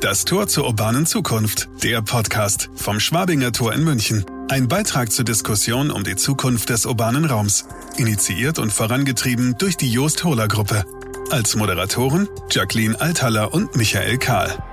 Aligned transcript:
Das 0.00 0.24
Tor 0.24 0.48
zur 0.48 0.64
urbanen 0.64 1.04
Zukunft. 1.04 1.68
Der 1.82 2.00
Podcast 2.00 2.70
vom 2.74 3.00
Schwabinger 3.00 3.52
Tor 3.52 3.74
in 3.74 3.84
München. 3.84 4.24
Ein 4.48 4.66
Beitrag 4.66 5.12
zur 5.12 5.26
Diskussion 5.26 5.90
um 5.90 6.04
die 6.04 6.16
Zukunft 6.16 6.70
des 6.70 6.86
urbanen 6.86 7.26
Raums. 7.26 7.68
Initiiert 7.98 8.58
und 8.58 8.72
vorangetrieben 8.72 9.56
durch 9.58 9.76
die 9.76 9.92
Joost 9.92 10.24
Hohler 10.24 10.48
Gruppe. 10.48 10.86
Als 11.30 11.54
Moderatoren 11.54 12.30
Jacqueline 12.50 12.98
Althaller 12.98 13.52
und 13.52 13.76
Michael 13.76 14.16
Kahl. 14.16 14.64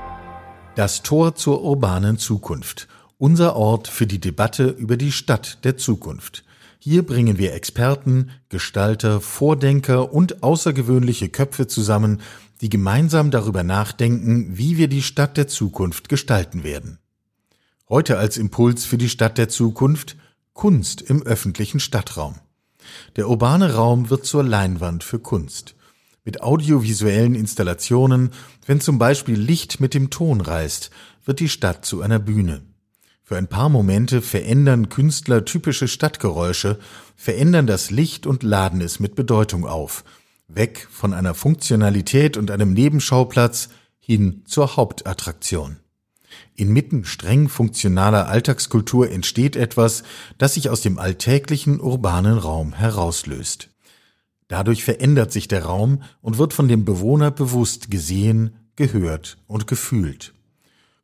Das 0.77 1.03
Tor 1.03 1.35
zur 1.35 1.61
urbanen 1.61 2.17
Zukunft. 2.17 2.87
Unser 3.17 3.57
Ort 3.57 3.89
für 3.89 4.07
die 4.07 4.21
Debatte 4.21 4.69
über 4.69 4.95
die 4.95 5.11
Stadt 5.11 5.57
der 5.65 5.75
Zukunft. 5.75 6.45
Hier 6.79 7.05
bringen 7.05 7.37
wir 7.37 7.53
Experten, 7.53 8.29
Gestalter, 8.47 9.19
Vordenker 9.19 10.13
und 10.13 10.41
außergewöhnliche 10.41 11.27
Köpfe 11.27 11.67
zusammen, 11.67 12.21
die 12.61 12.69
gemeinsam 12.69 13.31
darüber 13.31 13.63
nachdenken, 13.63 14.57
wie 14.57 14.77
wir 14.77 14.87
die 14.87 15.03
Stadt 15.03 15.37
der 15.37 15.47
Zukunft 15.47 16.09
gestalten 16.09 16.63
werden. 16.63 16.99
Heute 17.89 18.17
als 18.17 18.37
Impuls 18.37 18.85
für 18.85 18.97
die 18.97 19.09
Stadt 19.09 19.37
der 19.37 19.49
Zukunft 19.49 20.17
Kunst 20.53 21.01
im 21.01 21.21
öffentlichen 21.21 21.79
Stadtraum. 21.79 22.35
Der 23.15 23.29
urbane 23.29 23.75
Raum 23.75 24.09
wird 24.09 24.25
zur 24.25 24.43
Leinwand 24.43 25.03
für 25.03 25.19
Kunst. 25.19 25.75
Mit 26.25 26.41
audiovisuellen 26.41 27.35
Installationen, 27.35 28.31
wenn 28.65 28.81
zum 28.81 28.97
Beispiel 28.97 29.39
Licht 29.39 29.79
mit 29.79 29.93
dem 29.93 30.09
Ton 30.09 30.41
reist, 30.41 30.89
wird 31.23 31.39
die 31.39 31.49
Stadt 31.49 31.85
zu 31.85 32.01
einer 32.01 32.19
Bühne. 32.19 32.63
Für 33.23 33.37
ein 33.37 33.47
paar 33.47 33.69
Momente 33.69 34.21
verändern 34.21 34.89
Künstler 34.89 35.45
typische 35.45 35.87
Stadtgeräusche, 35.87 36.79
verändern 37.15 37.67
das 37.67 37.91
Licht 37.91 38.25
und 38.25 38.43
laden 38.43 38.81
es 38.81 38.99
mit 38.99 39.15
Bedeutung 39.15 39.65
auf– 39.65 40.03
weg 40.47 40.87
von 40.89 41.13
einer 41.13 41.33
Funktionalität 41.33 42.37
und 42.37 42.51
einem 42.51 42.73
Nebenschauplatz 42.73 43.69
hin 43.99 44.43
zur 44.45 44.77
Hauptattraktion. 44.77 45.77
Inmitten 46.55 47.05
streng 47.05 47.49
funktionaler 47.49 48.27
Alltagskultur 48.27 49.11
entsteht 49.11 49.55
etwas, 49.55 50.03
das 50.37 50.53
sich 50.53 50.69
aus 50.69 50.81
dem 50.81 50.99
alltäglichen 50.99 51.79
urbanen 51.79 52.37
Raum 52.37 52.73
herauslöst. 52.73 53.69
Dadurch 54.47 54.83
verändert 54.83 55.31
sich 55.31 55.47
der 55.47 55.65
Raum 55.65 56.03
und 56.21 56.37
wird 56.37 56.53
von 56.53 56.67
dem 56.67 56.85
Bewohner 56.85 57.31
bewusst 57.31 57.91
gesehen, 57.91 58.55
gehört 58.75 59.37
und 59.47 59.67
gefühlt. 59.67 60.33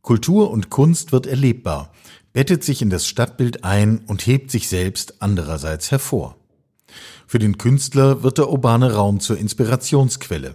Kultur 0.02 0.52
und 0.52 0.70
Kunst 0.70 1.12
wird 1.12 1.28
erlebbar, 1.28 1.92
bettet 2.32 2.64
sich 2.64 2.82
in 2.82 2.89
das 2.89 3.08
Stadtbild 3.08 3.64
ein 3.64 4.00
und 4.00 4.26
hebt 4.26 4.52
sich 4.52 4.70
selbst 4.70 5.22
andererseits 5.22 5.92
hervor. 5.92 6.38
Für 7.34 7.39
den 7.39 7.58
Künstler 7.58 8.22
wird 8.22 8.38
der 8.38 8.52
urbane 8.52 8.94
Raum 8.94 9.20
zur 9.20 9.39
Inspirationsquelle. 9.39 10.53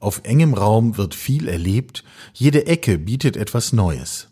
Auf 0.00 0.22
engem 0.24 0.54
Raum 0.54 0.96
wird 0.96 1.14
viel 1.14 1.48
erlebt, 1.48 2.02
jede 2.32 2.66
Ecke 2.66 2.96
bietet 2.96 3.36
etwas 3.36 3.74
Neues. 3.74 4.28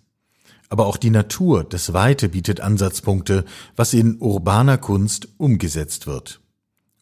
Aber 0.71 0.87
auch 0.87 0.97
die 0.97 1.11
Natur, 1.11 1.65
das 1.65 1.93
Weite 1.93 2.31
bietet 2.31 2.63
Ansatzpunkte, 2.63 3.45
was 3.77 3.93
in 3.93 4.17
urbaner 4.23 4.79
Kunst 4.79 5.29
umgesetzt 5.37 6.07
wird. 6.07 6.41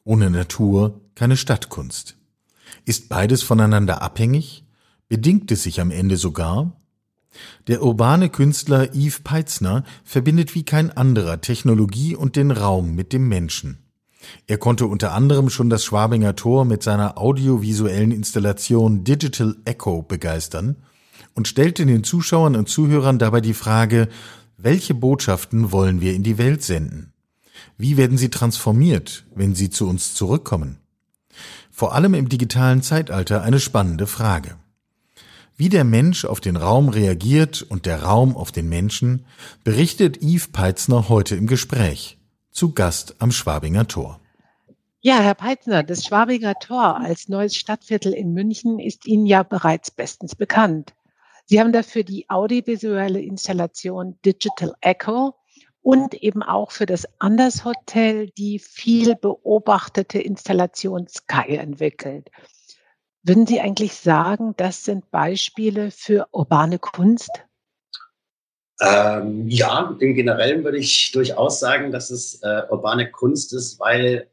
Ohne 0.02 0.28
Natur 0.28 1.00
keine 1.14 1.36
Stadtkunst. 1.36 2.16
Ist 2.84 3.08
beides 3.08 3.44
voneinander 3.44 4.02
abhängig? 4.02 4.64
Bedingt 5.08 5.52
es 5.52 5.62
sich 5.62 5.80
am 5.80 5.92
Ende 5.92 6.16
sogar? 6.16 6.80
Der 7.68 7.84
urbane 7.84 8.28
Künstler 8.28 8.92
Yves 8.92 9.20
Peitzner 9.20 9.84
verbindet 10.02 10.56
wie 10.56 10.64
kein 10.64 10.90
anderer 10.90 11.40
Technologie 11.40 12.16
und 12.16 12.34
den 12.34 12.50
Raum 12.50 12.96
mit 12.96 13.12
dem 13.12 13.28
Menschen. 13.28 13.78
Er 14.46 14.58
konnte 14.58 14.86
unter 14.86 15.12
anderem 15.12 15.50
schon 15.50 15.70
das 15.70 15.84
Schwabinger 15.84 16.36
Tor 16.36 16.64
mit 16.64 16.82
seiner 16.82 17.18
audiovisuellen 17.18 18.12
Installation 18.12 19.04
Digital 19.04 19.56
Echo 19.64 20.02
begeistern 20.02 20.76
und 21.34 21.48
stellte 21.48 21.86
den 21.86 22.04
Zuschauern 22.04 22.56
und 22.56 22.68
Zuhörern 22.68 23.18
dabei 23.18 23.40
die 23.40 23.54
Frage, 23.54 24.08
welche 24.56 24.94
Botschaften 24.94 25.72
wollen 25.72 26.00
wir 26.00 26.14
in 26.14 26.22
die 26.22 26.38
Welt 26.38 26.62
senden? 26.62 27.12
Wie 27.78 27.96
werden 27.96 28.18
sie 28.18 28.28
transformiert, 28.28 29.24
wenn 29.34 29.54
sie 29.54 29.70
zu 29.70 29.88
uns 29.88 30.14
zurückkommen? 30.14 30.78
Vor 31.70 31.94
allem 31.94 32.14
im 32.14 32.28
digitalen 32.28 32.82
Zeitalter 32.82 33.42
eine 33.42 33.60
spannende 33.60 34.06
Frage. 34.06 34.56
Wie 35.56 35.68
der 35.68 35.84
Mensch 35.84 36.24
auf 36.24 36.40
den 36.40 36.56
Raum 36.56 36.88
reagiert 36.88 37.62
und 37.62 37.86
der 37.86 38.02
Raum 38.02 38.36
auf 38.36 38.52
den 38.52 38.68
Menschen, 38.68 39.24
berichtet 39.64 40.22
Yves 40.22 40.48
Peitzner 40.48 41.08
heute 41.08 41.36
im 41.36 41.46
Gespräch 41.46 42.19
zu 42.50 42.74
Gast 42.74 43.16
am 43.18 43.32
Schwabinger 43.32 43.86
Tor. 43.88 44.20
Ja, 45.02 45.20
Herr 45.20 45.34
Peitzner, 45.34 45.82
das 45.82 46.04
Schwabinger 46.04 46.54
Tor 46.56 46.98
als 47.00 47.28
neues 47.28 47.56
Stadtviertel 47.56 48.12
in 48.12 48.32
München 48.34 48.78
ist 48.78 49.06
Ihnen 49.06 49.24
ja 49.24 49.42
bereits 49.42 49.90
bestens 49.90 50.34
bekannt. 50.34 50.94
Sie 51.46 51.58
haben 51.58 51.72
dafür 51.72 52.04
die 52.04 52.28
audiovisuelle 52.28 53.20
Installation 53.20 54.18
Digital 54.24 54.74
Echo 54.80 55.34
und 55.82 56.14
eben 56.14 56.42
auch 56.42 56.70
für 56.70 56.86
das 56.86 57.06
Anders 57.18 57.64
Hotel 57.64 58.30
die 58.30 58.58
viel 58.58 59.16
beobachtete 59.16 60.20
Installation 60.20 61.08
Sky 61.08 61.56
entwickelt. 61.56 62.30
Würden 63.22 63.46
Sie 63.46 63.60
eigentlich 63.60 63.94
sagen, 63.94 64.54
das 64.56 64.84
sind 64.84 65.10
Beispiele 65.10 65.90
für 65.90 66.28
urbane 66.32 66.78
Kunst? 66.78 67.30
Ähm, 68.80 69.46
ja, 69.48 69.94
im 70.00 70.14
Generellen 70.14 70.64
würde 70.64 70.78
ich 70.78 71.12
durchaus 71.12 71.60
sagen, 71.60 71.92
dass 71.92 72.10
es 72.10 72.42
äh, 72.42 72.62
urbane 72.70 73.10
Kunst 73.10 73.52
ist, 73.52 73.78
weil 73.78 74.28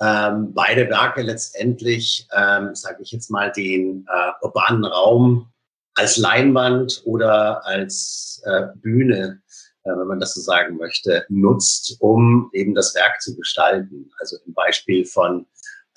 ähm, 0.00 0.52
beide 0.54 0.88
Werke 0.88 1.22
letztendlich, 1.22 2.26
ähm, 2.32 2.74
sage 2.74 3.02
ich 3.02 3.12
jetzt 3.12 3.30
mal, 3.30 3.50
den 3.50 4.06
äh, 4.08 4.32
urbanen 4.44 4.84
Raum 4.84 5.52
als 5.94 6.16
Leinwand 6.16 7.02
oder 7.04 7.66
als 7.66 8.40
äh, 8.44 8.68
Bühne, 8.76 9.42
äh, 9.84 9.90
wenn 9.90 10.06
man 10.06 10.20
das 10.20 10.34
so 10.34 10.40
sagen 10.40 10.76
möchte, 10.76 11.24
nutzt, 11.28 11.96
um 12.00 12.50
eben 12.52 12.74
das 12.74 12.94
Werk 12.94 13.20
zu 13.20 13.36
gestalten. 13.36 14.10
Also 14.18 14.38
im 14.46 14.54
Beispiel 14.54 15.04
von 15.04 15.46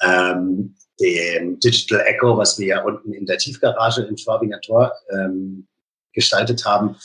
ähm, 0.02 0.76
dem 1.00 1.60
Digital 1.60 2.02
Echo, 2.06 2.38
was 2.38 2.58
wir 2.58 2.68
ja 2.68 2.84
unten 2.84 3.14
in 3.14 3.26
der 3.26 3.38
Tiefgarage 3.38 4.04
im 4.04 4.18
Schwabinger 4.18 4.62
Tor 4.62 4.94
ähm, 5.10 5.68
gestaltet 6.14 6.66
haben, 6.66 6.96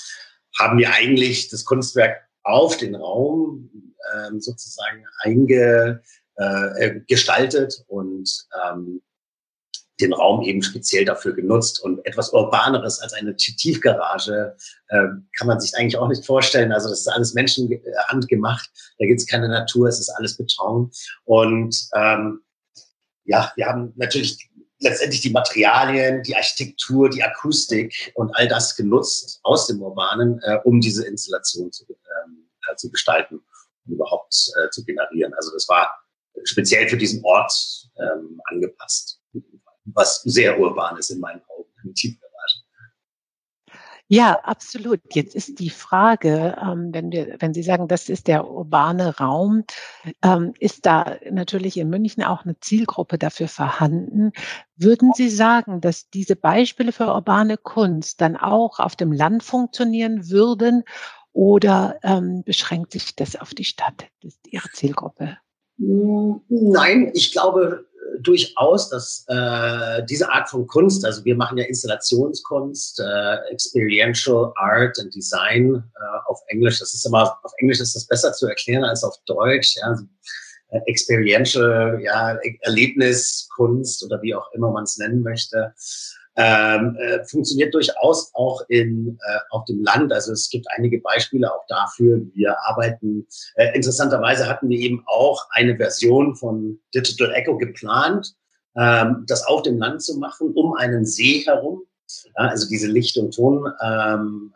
haben 0.61 0.79
wir 0.79 0.93
eigentlich 0.93 1.49
das 1.49 1.65
Kunstwerk 1.65 2.29
auf 2.43 2.77
den 2.77 2.95
Raum 2.95 3.71
ähm, 4.15 4.41
sozusagen 4.41 5.05
einge, 5.21 6.03
äh, 6.37 7.01
gestaltet 7.07 7.85
und 7.89 8.47
ähm, 8.65 9.03
den 10.01 10.13
Raum 10.13 10.43
eben 10.43 10.63
speziell 10.63 11.05
dafür 11.05 11.35
genutzt 11.35 11.81
und 11.81 12.05
etwas 12.07 12.33
Urbaneres 12.33 13.01
als 13.01 13.13
eine 13.13 13.37
Tiefgarage 13.37 14.57
äh, 14.89 15.07
kann 15.37 15.47
man 15.47 15.61
sich 15.61 15.75
eigentlich 15.77 15.99
auch 15.99 16.09
nicht 16.09 16.25
vorstellen. 16.25 16.73
Also 16.73 16.89
das 16.89 17.01
ist 17.01 17.09
alles 17.09 17.35
Menschenhand 17.35 18.29
gemacht. 18.29 18.71
Da 18.99 19.07
gibt 19.07 19.21
es 19.21 19.27
keine 19.27 19.49
Natur, 19.49 19.89
es 19.89 20.01
ist 20.01 20.09
alles 20.11 20.37
Beton. 20.37 20.91
Und 21.25 21.89
ähm, 21.95 22.41
ja, 23.25 23.53
wir 23.57 23.67
haben 23.67 23.93
natürlich 23.97 24.50
letztendlich 24.81 25.21
die 25.21 25.31
Materialien, 25.31 26.23
die 26.23 26.35
Architektur, 26.35 27.11
die 27.11 27.23
Akustik 27.23 28.13
und 28.15 28.35
all 28.37 28.49
das 28.49 28.77
genutzt 28.77 29.41
aus 29.43 29.67
dem 29.67 29.83
Urbanen, 29.83 30.41
äh, 30.43 30.59
um 30.65 30.81
diese 30.81 31.07
Installation 31.07 31.71
zu, 31.71 31.85
ähm, 31.89 32.49
äh, 32.71 32.77
zu 32.77 32.91
gestalten 32.91 33.37
und 33.87 33.93
überhaupt 33.93 34.35
äh, 34.57 34.71
zu 34.71 34.85
generieren. 34.85 35.35
Also 35.35 35.53
das 35.53 35.69
war 35.69 35.91
speziell 36.45 36.89
für 36.89 36.97
diesen 36.97 37.23
Ort 37.25 37.53
ähm, 37.99 38.41
angepasst, 38.47 39.21
was 39.85 40.23
sehr 40.23 40.59
urban 40.59 40.97
ist 40.97 41.11
in 41.11 41.21
meinen 41.21 41.43
Augen, 41.49 41.71
ja, 44.13 44.41
absolut. 44.43 45.01
Jetzt 45.13 45.37
ist 45.37 45.61
die 45.61 45.71
Frage, 45.71 46.57
ähm, 46.61 46.89
wenn 46.93 47.13
wir, 47.13 47.37
wenn 47.39 47.55
Sie 47.55 47.63
sagen, 47.63 47.87
das 47.87 48.09
ist 48.09 48.27
der 48.27 48.51
urbane 48.51 49.17
Raum, 49.19 49.63
ähm, 50.25 50.53
ist 50.59 50.85
da 50.85 51.17
natürlich 51.31 51.77
in 51.77 51.89
München 51.89 52.25
auch 52.25 52.45
eine 52.45 52.59
Zielgruppe 52.59 53.19
dafür 53.19 53.47
vorhanden. 53.47 54.33
Würden 54.75 55.13
Sie 55.15 55.29
sagen, 55.29 55.81
dass 55.81 56.11
diese 56.11 56.35
Beispiele 56.35 56.91
für 56.91 57.07
urbane 57.07 57.57
Kunst 57.57 58.21
dann 58.21 58.37
auch 58.37 58.81
auf 58.81 58.97
dem 58.97 59.13
Land 59.13 59.45
funktionieren 59.45 60.29
würden 60.29 60.83
oder 61.33 62.01
ähm, 62.03 62.43
beschränkt 62.45 62.91
sich 62.91 63.15
das 63.15 63.37
auf 63.37 63.55
die 63.55 63.63
Stadt? 63.63 64.09
Ihre 64.45 64.71
Zielgruppe? 64.71 65.39
Nein, 65.79 67.13
ich 67.15 67.31
glaube, 67.31 67.87
durchaus, 68.21 68.91
dass 68.91 69.25
äh, 69.29 70.05
diese 70.07 70.31
Art 70.31 70.49
von 70.49 70.67
Kunst, 70.67 71.05
also 71.05 71.25
wir 71.25 71.37
machen 71.37 71.59
ja 71.59 71.65
Installationskunst, 71.65 73.01
äh, 73.01 73.35
Experiential 73.51 74.53
Art 74.57 74.99
and 74.99 75.15
Design 75.15 75.77
äh, 75.77 76.19
auf 76.27 76.41
Englisch. 76.49 76.79
Das 76.81 76.95
ist 76.95 77.07
immer 77.07 77.39
auf 77.43 77.53
Englisch 77.59 77.81
ist 77.81 77.95
das 77.95 78.07
besser 78.07 78.33
zu 78.33 78.47
erklären 78.47 78.85
als 78.85 79.05
auf 79.05 79.17
Deutsch. 79.27 79.77
Ja. 79.77 79.89
Also, 79.89 80.05
äh, 80.71 80.81
Experiential, 80.87 82.01
ja, 82.03 82.39
Erlebniskunst 82.61 84.05
oder 84.05 84.21
wie 84.23 84.35
auch 84.35 84.51
immer 84.53 84.71
man 84.71 84.85
es 84.85 84.99
nennen 84.99 85.23
möchte 85.23 85.75
ähm, 86.37 86.97
äh, 86.97 87.25
funktioniert 87.25 87.75
durchaus 87.75 88.31
auch 88.35 88.63
in, 88.69 89.19
äh, 89.27 89.39
auf 89.51 89.65
dem 89.65 89.83
Land. 89.83 90.13
Also 90.13 90.33
es 90.33 90.49
gibt 90.49 90.67
einige 90.77 91.01
Beispiele 91.01 91.53
auch 91.53 91.67
dafür. 91.69 92.21
Wir 92.35 92.57
arbeiten, 92.67 93.27
äh, 93.57 93.75
interessanterweise 93.75 94.49
hatten 94.49 94.69
wir 94.69 94.79
eben 94.79 95.03
auch 95.07 95.45
eine 95.51 95.77
Version 95.77 96.37
von 96.37 96.79
Digital 96.95 97.33
Echo 97.35 97.57
geplant, 97.59 98.35
ähm, 98.77 99.25
das 99.27 99.45
auf 99.47 99.63
dem 99.63 99.79
Land 99.79 100.03
zu 100.03 100.19
machen, 100.19 100.53
um 100.55 100.75
einen 100.75 101.05
See 101.05 101.41
herum. 101.45 101.83
Ja, 102.37 102.49
also 102.49 102.69
diese 102.69 102.89
Licht- 102.89 103.17
und 103.19 103.35
Toninstallation, 103.35 104.53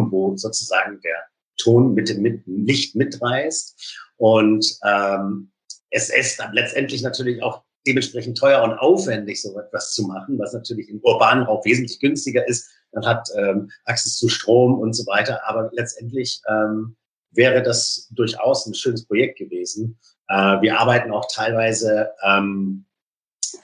ähm, 0.00 0.04
ähm, 0.04 0.12
wo 0.12 0.36
sozusagen 0.36 1.00
der 1.00 1.16
Ton 1.58 1.94
mit 1.94 2.08
dem 2.08 2.22
mit 2.22 2.42
Licht 2.46 2.94
mitreißt. 2.94 3.98
Und 4.16 4.78
ähm, 4.84 5.50
es 5.90 6.10
ist 6.10 6.38
dann 6.38 6.52
letztendlich 6.52 7.02
natürlich 7.02 7.42
auch 7.42 7.62
dementsprechend 7.88 8.38
teuer 8.38 8.62
und 8.62 8.74
aufwendig, 8.74 9.40
so 9.42 9.58
etwas 9.58 9.92
zu 9.92 10.04
machen, 10.04 10.38
was 10.38 10.52
natürlich 10.52 10.88
im 10.88 11.00
urbanen 11.00 11.44
Raum 11.44 11.60
wesentlich 11.64 11.98
günstiger 11.98 12.46
ist. 12.46 12.70
Man 12.92 13.06
hat 13.06 13.28
ähm, 13.36 13.70
Access 13.84 14.16
zu 14.16 14.28
Strom 14.28 14.78
und 14.78 14.92
so 14.92 15.06
weiter. 15.06 15.40
Aber 15.46 15.70
letztendlich 15.72 16.40
ähm, 16.48 16.96
wäre 17.30 17.62
das 17.62 18.08
durchaus 18.12 18.66
ein 18.66 18.74
schönes 18.74 19.06
Projekt 19.06 19.38
gewesen. 19.38 19.98
Äh, 20.28 20.60
wir 20.60 20.78
arbeiten 20.78 21.10
auch 21.10 21.26
teilweise 21.32 22.10
ähm, 22.22 22.84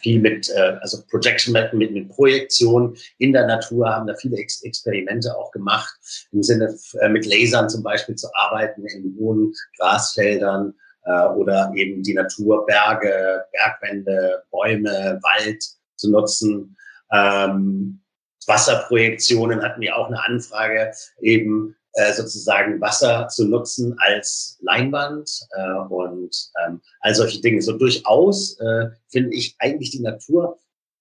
viel 0.00 0.21
mit, 0.21 0.49
äh, 0.50 0.79
also 0.81 1.03
Projection 1.11 1.53
mit, 1.53 1.93
mit 1.93 2.09
Projektion 2.09 2.97
in 3.19 3.32
der 3.32 3.47
Natur, 3.47 3.88
haben 3.88 4.06
da 4.06 4.15
viele 4.15 4.37
Ex 4.37 4.62
Experimente 4.62 5.37
auch 5.37 5.50
gemacht, 5.50 5.94
im 6.32 6.43
Sinne 6.43 6.75
äh, 7.00 7.09
mit 7.09 7.26
Lasern 7.26 7.69
zum 7.69 7.82
Beispiel 7.82 8.15
zu 8.15 8.29
arbeiten 8.35 8.87
in 8.87 9.17
hohen 9.19 9.53
Grasfeldern 9.79 10.75
äh, 11.04 11.26
oder 11.28 11.72
eben 11.74 12.02
die 12.02 12.14
Natur, 12.14 12.66
Berge, 12.66 13.44
Bergwände, 13.52 14.42
Bäume, 14.50 15.20
Wald 15.22 15.64
zu 15.96 16.10
nutzen. 16.10 16.76
Ähm, 17.12 18.00
Wasserprojektionen 18.46 19.62
hatten 19.62 19.80
wir 19.80 19.96
auch 19.96 20.08
eine 20.08 20.22
Anfrage, 20.22 20.92
eben 21.20 21.74
äh, 21.94 22.12
sozusagen 22.12 22.80
Wasser 22.80 23.28
zu 23.28 23.46
nutzen 23.46 23.96
als 23.98 24.58
Leinwand 24.62 25.30
äh, 25.52 25.78
und 25.88 26.50
ähm, 26.64 26.80
all 27.00 27.14
solche 27.14 27.40
Dinge. 27.40 27.62
So 27.62 27.78
durchaus 27.78 28.58
äh, 28.60 28.90
finde 29.08 29.34
ich 29.34 29.54
eigentlich 29.60 29.90
die 29.90 30.02
Natur 30.02 30.58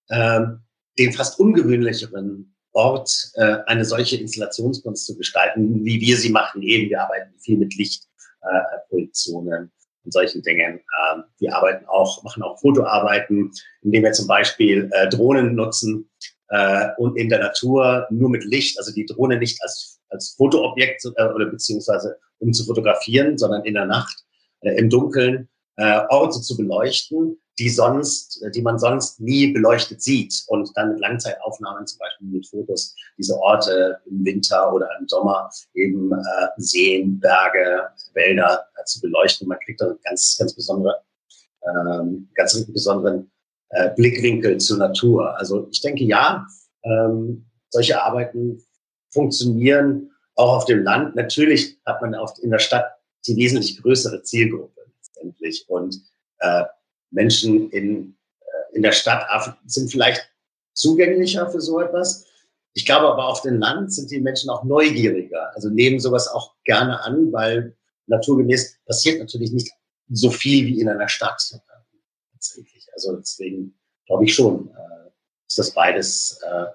äh, 0.09 0.41
den 0.99 1.13
fast 1.13 1.39
ungewöhnlicheren 1.39 2.55
Ort, 2.73 3.31
äh, 3.35 3.57
eine 3.67 3.85
solche 3.85 4.17
Installationskunst 4.17 5.05
zu 5.05 5.17
gestalten, 5.17 5.83
wie 5.85 6.01
wir 6.01 6.17
sie 6.17 6.29
machen. 6.29 6.61
Eben, 6.61 6.89
wir 6.89 7.01
arbeiten 7.01 7.33
viel 7.39 7.57
mit 7.57 7.75
Lichtprojektionen. 7.75 9.65
Äh, 9.65 9.69
und 10.03 10.11
solchen 10.11 10.41
Dingen. 10.41 10.79
Ähm, 11.13 11.23
wir 11.39 11.55
arbeiten 11.55 11.85
auch, 11.87 12.23
machen 12.23 12.43
auch 12.43 12.59
Fotoarbeiten, 12.59 13.51
indem 13.81 14.03
wir 14.03 14.11
zum 14.11 14.27
Beispiel 14.27 14.89
äh, 14.93 15.09
Drohnen 15.09 15.55
nutzen 15.55 16.09
äh, 16.49 16.89
und 16.97 17.17
in 17.17 17.29
der 17.29 17.39
Natur 17.39 18.07
nur 18.09 18.29
mit 18.29 18.43
Licht, 18.43 18.77
also 18.77 18.93
die 18.93 19.05
Drohne 19.05 19.37
nicht 19.37 19.61
als 19.61 19.93
als 20.13 20.35
Fotoobjekt 20.37 21.05
äh, 21.15 21.25
oder 21.25 21.47
beziehungsweise 21.47 22.17
um 22.39 22.53
zu 22.53 22.65
fotografieren, 22.65 23.37
sondern 23.37 23.63
in 23.65 23.73
der 23.73 23.85
Nacht 23.85 24.23
äh, 24.61 24.77
im 24.77 24.89
Dunkeln 24.89 25.49
äh, 25.75 26.01
Orte 26.09 26.41
zu 26.41 26.55
beleuchten, 26.55 27.39
die 27.59 27.69
sonst, 27.69 28.41
äh, 28.43 28.51
die 28.51 28.61
man 28.61 28.79
sonst 28.79 29.19
nie 29.19 29.51
beleuchtet 29.51 30.01
sieht 30.01 30.43
und 30.47 30.71
dann 30.75 30.93
mit 30.93 30.99
Langzeitaufnahmen 30.99 31.85
zum 31.85 31.99
Beispiel 31.99 32.27
mit 32.27 32.47
Fotos 32.47 32.95
diese 33.17 33.37
Orte 33.37 33.99
im 34.05 34.25
Winter 34.25 34.73
oder 34.73 34.89
im 34.99 35.07
Sommer 35.07 35.49
eben 35.73 36.11
äh, 36.11 36.47
Seen, 36.57 37.19
Berge, 37.19 37.87
Wälder 38.13 38.65
äh, 38.75 38.83
zu 38.85 39.01
beleuchten. 39.01 39.47
Man 39.47 39.59
kriegt 39.59 39.81
da 39.81 39.93
ganz, 40.03 40.35
ganz 40.39 40.53
besondere, 40.53 41.01
ähm, 41.63 42.29
ganz 42.35 42.65
besonderen 42.65 43.31
äh, 43.69 43.91
Blickwinkel 43.95 44.57
zur 44.57 44.77
Natur. 44.77 45.37
Also 45.37 45.67
ich 45.71 45.81
denke 45.81 46.03
ja, 46.03 46.47
ähm, 46.83 47.45
solche 47.69 48.01
Arbeiten 48.01 48.63
funktionieren 49.11 50.11
auch 50.35 50.57
auf 50.57 50.65
dem 50.65 50.83
Land. 50.83 51.15
Natürlich 51.15 51.79
hat 51.85 52.01
man 52.01 52.15
oft 52.15 52.39
in 52.39 52.49
der 52.49 52.59
Stadt 52.59 52.85
die 53.27 53.35
wesentlich 53.35 53.81
größere 53.81 54.23
Zielgruppe 54.23 54.81
letztendlich. 54.97 55.65
Und 55.67 56.01
äh, 56.39 56.63
Menschen 57.13 57.69
in, 57.71 58.15
äh, 58.41 58.75
in 58.75 58.83
der 58.83 58.91
Stadt 58.91 59.25
sind 59.65 59.89
vielleicht 59.91 60.29
zugänglicher 60.73 61.49
für 61.49 61.61
so 61.61 61.79
etwas. 61.79 62.25
Ich 62.73 62.85
glaube 62.85 63.07
aber 63.07 63.27
auf 63.27 63.41
dem 63.41 63.59
Land 63.59 63.93
sind 63.93 64.09
die 64.11 64.19
Menschen 64.19 64.49
auch 64.49 64.63
neugieriger, 64.63 65.51
also 65.53 65.69
nehmen 65.69 65.99
sowas 65.99 66.27
auch 66.27 66.55
gerne 66.63 67.01
an, 67.01 67.31
weil 67.31 67.77
naturgemäß 68.07 68.79
passiert 68.85 69.19
natürlich 69.19 69.51
nicht 69.51 69.71
so 70.09 70.31
viel 70.31 70.65
wie 70.65 70.81
in 70.81 70.89
einer 70.89 71.07
Stadt. 71.07 71.41
Also 72.93 73.15
deswegen 73.15 73.79
glaube 74.05 74.25
ich 74.25 74.33
schon, 74.33 74.69
äh, 74.69 75.09
ist 75.47 75.59
das 75.59 75.71
beides 75.71 76.39
äh, 76.43 76.65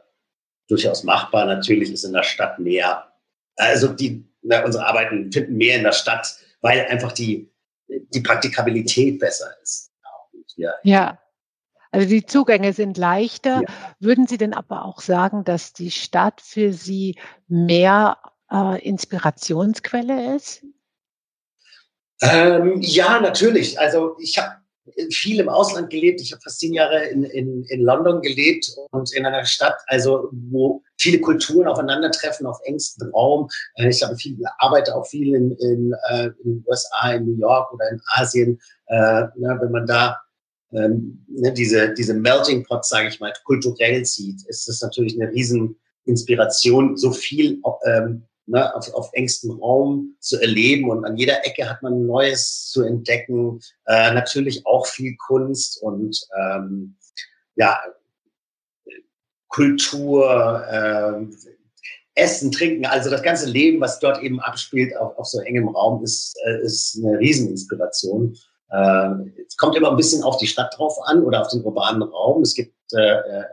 durchaus 0.69 1.03
machbar. 1.03 1.47
Natürlich 1.47 1.93
ist 1.93 2.05
in 2.05 2.13
der 2.13 2.23
Stadt 2.23 2.59
mehr, 2.59 3.13
also 3.57 3.89
die, 3.89 4.25
na, 4.43 4.65
unsere 4.65 4.87
Arbeiten 4.87 5.31
finden 5.33 5.57
mehr 5.57 5.77
in 5.77 5.85
der 5.85 5.93
Stadt, 5.93 6.39
weil 6.61 6.87
einfach 6.87 7.13
die, 7.13 7.51
die 7.89 8.21
Praktikabilität 8.21 9.19
besser 9.19 9.51
ist. 9.63 9.88
Ja. 10.59 10.73
ja. 10.83 11.19
Also 11.91 12.07
die 12.07 12.27
Zugänge 12.27 12.73
sind 12.75 12.99
leichter. 12.99 13.63
Ja. 13.63 13.95
Würden 13.99 14.27
Sie 14.27 14.37
denn 14.37 14.53
aber 14.53 14.85
auch 14.85 15.01
sagen, 15.01 15.45
dass 15.45 15.73
die 15.73 15.91
Stadt 15.91 16.41
für 16.43 16.73
Sie 16.73 17.19
mehr 17.47 18.19
äh, 18.53 18.87
Inspirationsquelle 18.87 20.37
ist? 20.37 20.65
Ähm, 22.21 22.81
ja, 22.83 23.21
natürlich. 23.21 23.81
Also 23.81 24.17
ich 24.19 24.37
habe 24.39 24.57
viel 25.11 25.41
im 25.41 25.49
Ausland 25.49 25.91
gelebt. 25.91 26.21
Ich 26.21 26.33
habe 26.33 26.43
fast 26.43 26.61
zehn 26.61 26.75
Jahre 26.75 27.07
in, 27.07 27.25
in, 27.25 27.65
in 27.65 27.83
London 27.83 28.21
gelebt 28.21 28.71
und 28.91 29.15
in 29.15 29.25
einer 29.25 29.45
Stadt, 29.45 29.77
also 29.87 30.29
wo 30.33 30.83
viele 30.99 31.21
Kulturen 31.21 31.69
aufeinandertreffen 31.69 32.47
auf 32.47 32.59
engstem 32.65 33.11
Raum. 33.11 33.49
Äh, 33.77 33.89
ich 33.89 34.03
habe 34.03 34.17
viel, 34.17 34.37
arbeite 34.59 34.95
auch 34.95 35.07
viel 35.07 35.35
in, 35.35 35.53
in, 35.53 35.95
äh, 36.11 36.31
in 36.43 36.55
den 36.55 36.65
USA, 36.67 37.13
in 37.13 37.27
New 37.27 37.39
York 37.39 37.73
oder 37.73 37.89
in 37.91 38.01
Asien. 38.15 38.61
Äh, 38.87 39.23
ne, 39.37 39.59
wenn 39.61 39.71
man 39.71 39.87
da 39.87 40.19
ähm, 40.73 41.25
ne, 41.29 41.53
diese, 41.53 41.95
diese 41.95 42.15
Melting 42.15 42.65
Pot, 42.65 42.85
sage 42.85 43.09
ich 43.09 43.21
mal, 43.21 43.33
kulturell 43.45 44.05
sieht, 44.05 44.47
ist 44.47 44.69
das 44.69 44.83
natürlich 44.83 45.21
eine 45.21 45.31
riesen 45.33 45.77
Inspiration, 46.05 46.97
so 46.97 47.13
viel 47.13 47.61
ähm, 47.85 48.25
ne, 48.47 48.75
auf, 48.75 48.93
auf 48.95 49.11
engstem 49.13 49.53
Raum 49.53 50.17
zu 50.21 50.41
erleben 50.41 50.91
und 50.91 51.05
an 51.05 51.17
jeder 51.17 51.45
Ecke 51.47 51.69
hat 51.69 51.83
man 51.83 52.07
Neues 52.07 52.71
zu 52.71 52.83
entdecken. 52.83 53.61
Äh, 53.87 54.13
natürlich 54.15 54.67
auch 54.67 54.87
viel 54.87 55.17
Kunst 55.17 55.83
und 55.83 56.19
ähm, 56.39 56.97
ja, 57.57 57.79
Kultur, 59.49 60.65
äh, 60.71 61.27
Essen, 62.15 62.51
Trinken, 62.51 62.85
also 62.85 63.11
das 63.11 63.23
ganze 63.23 63.49
Leben, 63.49 63.81
was 63.81 64.01
dort 64.01 64.23
eben 64.23 64.41
abspielt 64.41 64.97
auf, 64.97 65.17
auf 65.19 65.27
so 65.27 65.41
engem 65.41 65.69
Raum, 65.69 66.03
ist, 66.03 66.37
äh, 66.45 66.63
ist 66.63 66.99
eine 66.99 67.19
Rieseninspiration. 67.19 68.37
Äh, 68.71 69.09
es 69.47 69.57
kommt 69.57 69.77
immer 69.77 69.91
ein 69.91 69.97
bisschen 69.97 70.23
auf 70.23 70.37
die 70.39 70.47
Stadt 70.47 70.75
drauf 70.77 70.97
an 71.05 71.23
oder 71.23 71.43
auf 71.43 71.49
den 71.49 71.63
urbanen 71.63 72.03
Raum. 72.03 72.43
Es 72.43 72.55
gibt 72.55 72.75
äh, 72.93 73.19
äh, 73.19 73.45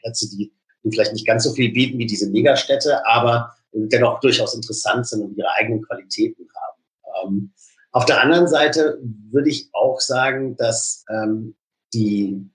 Plätze, 0.00 0.28
die, 0.30 0.52
die 0.82 0.90
vielleicht 0.90 1.12
nicht 1.12 1.26
ganz 1.26 1.44
so 1.44 1.52
viel 1.52 1.72
bieten 1.72 1.98
wie 1.98 2.06
diese 2.06 2.30
Megastädte, 2.30 3.04
aber 3.06 3.54
dennoch 3.72 4.20
durchaus 4.20 4.54
interessant 4.54 5.06
sind 5.06 5.22
und 5.22 5.36
ihre 5.36 5.50
eigenen 5.52 5.82
Qualitäten 5.82 6.46
haben. 6.54 7.28
Ähm, 7.28 7.52
auf 7.92 8.04
der 8.04 8.20
anderen 8.20 8.48
Seite 8.48 8.98
würde 9.30 9.50
ich 9.50 9.68
auch 9.72 10.00
sagen, 10.00 10.56
dass 10.56 11.04
ähm, 11.10 11.56
die 11.92 12.48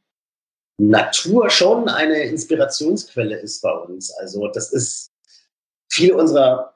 Natur 0.78 1.50
schon 1.50 1.90
eine 1.90 2.20
Inspirationsquelle 2.24 3.38
ist 3.38 3.62
bei 3.62 3.72
uns. 3.72 4.12
Also 4.18 4.48
das 4.48 4.72
ist, 4.72 5.12
viele 5.90 6.16
unserer 6.16 6.74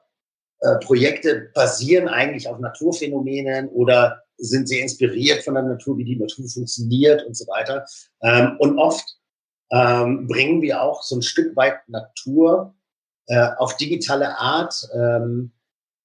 äh, 0.60 0.76
Projekte 0.84 1.50
basieren 1.54 2.08
eigentlich 2.08 2.48
auf 2.48 2.58
Naturphänomenen 2.58 3.68
oder 3.68 4.19
sind 4.40 4.68
sehr 4.68 4.82
inspiriert 4.82 5.42
von 5.44 5.54
der 5.54 5.62
Natur, 5.62 5.98
wie 5.98 6.04
die 6.04 6.16
Natur 6.16 6.48
funktioniert 6.48 7.24
und 7.26 7.36
so 7.36 7.46
weiter. 7.46 7.84
Ähm, 8.22 8.56
und 8.58 8.78
oft 8.78 9.16
ähm, 9.70 10.26
bringen 10.26 10.62
wir 10.62 10.82
auch 10.82 11.02
so 11.02 11.16
ein 11.16 11.22
Stück 11.22 11.54
weit 11.56 11.88
Natur 11.88 12.74
äh, 13.26 13.48
auf 13.58 13.76
digitale 13.76 14.36
Art 14.38 14.88
ähm, 14.94 15.52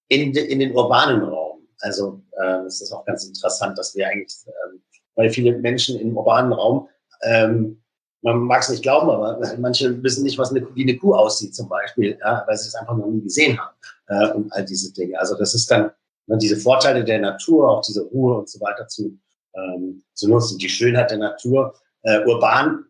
in, 0.09 0.33
de, 0.33 0.45
in 0.45 0.59
den 0.59 0.75
urbanen 0.75 1.23
Raum. 1.23 1.67
Also 1.79 2.21
äh, 2.33 2.63
das 2.63 2.81
ist 2.81 2.91
auch 2.91 3.05
ganz 3.05 3.25
interessant, 3.25 3.77
dass 3.77 3.95
wir 3.95 4.07
eigentlich, 4.07 4.35
äh, 4.45 4.77
weil 5.15 5.29
viele 5.29 5.57
Menschen 5.57 5.99
im 5.99 6.15
urbanen 6.15 6.53
Raum, 6.53 6.87
ähm, 7.23 7.81
man 8.21 8.39
mag 8.39 8.61
es 8.61 8.69
nicht 8.69 8.81
glauben, 8.81 9.09
aber 9.09 9.39
manche 9.59 10.01
wissen 10.01 10.23
nicht, 10.23 10.39
was 10.39 10.49
eine, 10.49 10.67
wie 10.75 10.81
eine 10.81 10.97
Kuh 10.97 11.13
aussieht 11.13 11.53
zum 11.53 11.69
Beispiel, 11.69 12.17
ja, 12.19 12.43
weil 12.47 12.57
sie 12.57 12.67
es 12.67 12.75
einfach 12.75 12.97
noch 12.97 13.07
nie 13.07 13.21
gesehen 13.21 13.59
haben 13.59 13.75
äh, 14.07 14.33
und 14.33 14.51
all 14.51 14.65
diese 14.65 14.91
Dinge. 14.93 15.19
Also 15.19 15.37
das 15.37 15.53
ist 15.53 15.69
dann 15.69 15.91
ne, 16.27 16.37
diese 16.37 16.57
Vorteile 16.57 17.03
der 17.03 17.19
Natur, 17.19 17.69
auch 17.69 17.81
diese 17.81 18.03
Ruhe 18.03 18.39
und 18.39 18.49
so 18.49 18.59
weiter 18.61 18.87
zu, 18.87 19.17
ähm, 19.55 20.03
zu 20.13 20.29
nutzen, 20.29 20.57
die 20.57 20.69
Schönheit 20.69 21.11
der 21.11 21.17
Natur. 21.17 21.75
Äh, 22.03 22.25
urban, 22.25 22.85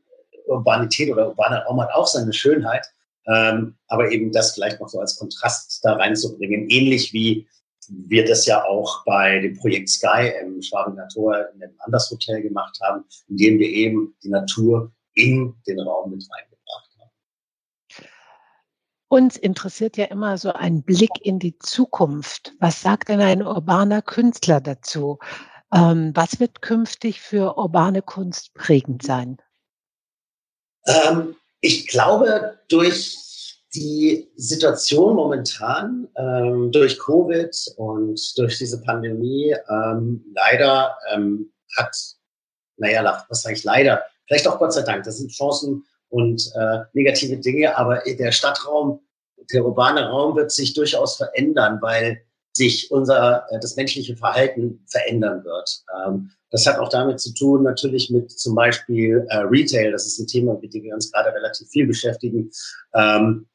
Urbanität 0.47 1.11
oder 1.11 1.29
urbaner 1.29 1.63
Raum 1.63 1.81
hat 1.81 1.93
auch 1.93 2.07
seine 2.07 2.33
Schönheit, 2.33 2.85
ähm, 3.27 3.75
aber 3.87 4.11
eben 4.11 4.31
das 4.31 4.53
vielleicht 4.53 4.79
noch 4.79 4.89
so 4.89 4.99
als 4.99 5.17
Kontrast 5.17 5.79
da 5.83 5.93
reinzubringen, 5.93 6.69
ähnlich 6.69 7.13
wie 7.13 7.47
wir 7.89 8.25
das 8.25 8.45
ja 8.45 8.63
auch 8.65 9.03
bei 9.05 9.39
dem 9.39 9.57
Projekt 9.57 9.89
Sky 9.89 10.31
im 10.41 10.61
Schwabinger 10.61 11.07
Tor 11.09 11.49
in 11.53 11.59
dem 11.59 11.71
Anders 11.79 12.09
Hotel 12.11 12.41
gemacht 12.41 12.77
haben, 12.81 13.03
indem 13.27 13.59
wir 13.59 13.69
eben 13.69 14.15
die 14.23 14.29
Natur 14.29 14.91
in 15.13 15.55
den 15.67 15.79
Raum 15.79 16.11
mit 16.11 16.27
haben. 16.31 16.54
Uns 19.07 19.37
interessiert 19.37 19.97
ja 19.97 20.05
immer 20.05 20.37
so 20.37 20.51
ein 20.53 20.83
Blick 20.83 21.11
in 21.21 21.39
die 21.39 21.57
Zukunft. 21.59 22.53
Was 22.59 22.81
sagt 22.81 23.09
denn 23.09 23.21
ein 23.21 23.43
urbaner 23.43 24.01
Künstler 24.01 24.61
dazu? 24.61 25.19
Ähm, 25.73 26.11
was 26.15 26.39
wird 26.39 26.61
künftig 26.61 27.21
für 27.21 27.57
urbane 27.57 28.01
Kunst 28.01 28.53
prägend 28.53 29.03
sein? 29.03 29.37
Ähm, 30.85 31.35
Ich 31.61 31.87
glaube, 31.87 32.59
durch 32.69 33.17
die 33.73 34.31
Situation 34.35 35.15
momentan, 35.15 36.07
ähm, 36.15 36.71
durch 36.71 36.99
Covid 36.99 37.55
und 37.77 38.37
durch 38.37 38.59
diese 38.59 38.81
Pandemie, 38.81 39.55
ähm, 39.69 40.23
leider 40.35 40.95
ähm, 41.11 41.51
hat, 41.75 41.95
naja, 42.77 43.25
was 43.29 43.41
sage 43.41 43.55
ich 43.55 43.63
leider, 43.63 44.03
vielleicht 44.27 44.47
auch 44.47 44.59
Gott 44.59 44.73
sei 44.73 44.83
Dank, 44.83 45.03
das 45.05 45.17
sind 45.17 45.31
Chancen 45.31 45.85
und 46.15 46.49
äh, 46.55 46.79
negative 46.93 47.35
Dinge, 47.35 47.77
aber 47.77 48.01
der 48.07 48.31
Stadtraum, 48.31 49.01
der 49.51 49.65
urbane 49.65 50.07
Raum 50.07 50.37
wird 50.37 50.49
sich 50.49 50.73
durchaus 50.73 51.17
verändern, 51.17 51.79
weil 51.81 52.21
sich 52.53 52.89
unser, 52.89 53.45
äh, 53.49 53.59
das 53.59 53.75
menschliche 53.75 54.15
Verhalten 54.15 54.81
verändern 54.87 55.43
wird. 55.43 55.83
Ähm, 56.07 56.31
das 56.51 56.65
hat 56.65 56.79
auch 56.79 56.87
damit 56.87 57.19
zu 57.19 57.33
tun, 57.33 57.63
natürlich 57.63 58.09
mit 58.11 58.31
zum 58.31 58.55
Beispiel 58.55 59.27
äh, 59.27 59.39
Retail. 59.39 59.91
Das 59.91 60.05
ist 60.07 60.17
ein 60.17 60.27
Thema, 60.27 60.57
mit 60.61 60.73
dem 60.73 60.83
wir 60.83 60.93
uns 60.93 61.11
gerade 61.11 61.33
relativ 61.35 61.67
viel 61.67 61.85
beschäftigen. 61.85 62.49
Ähm, 62.93 63.47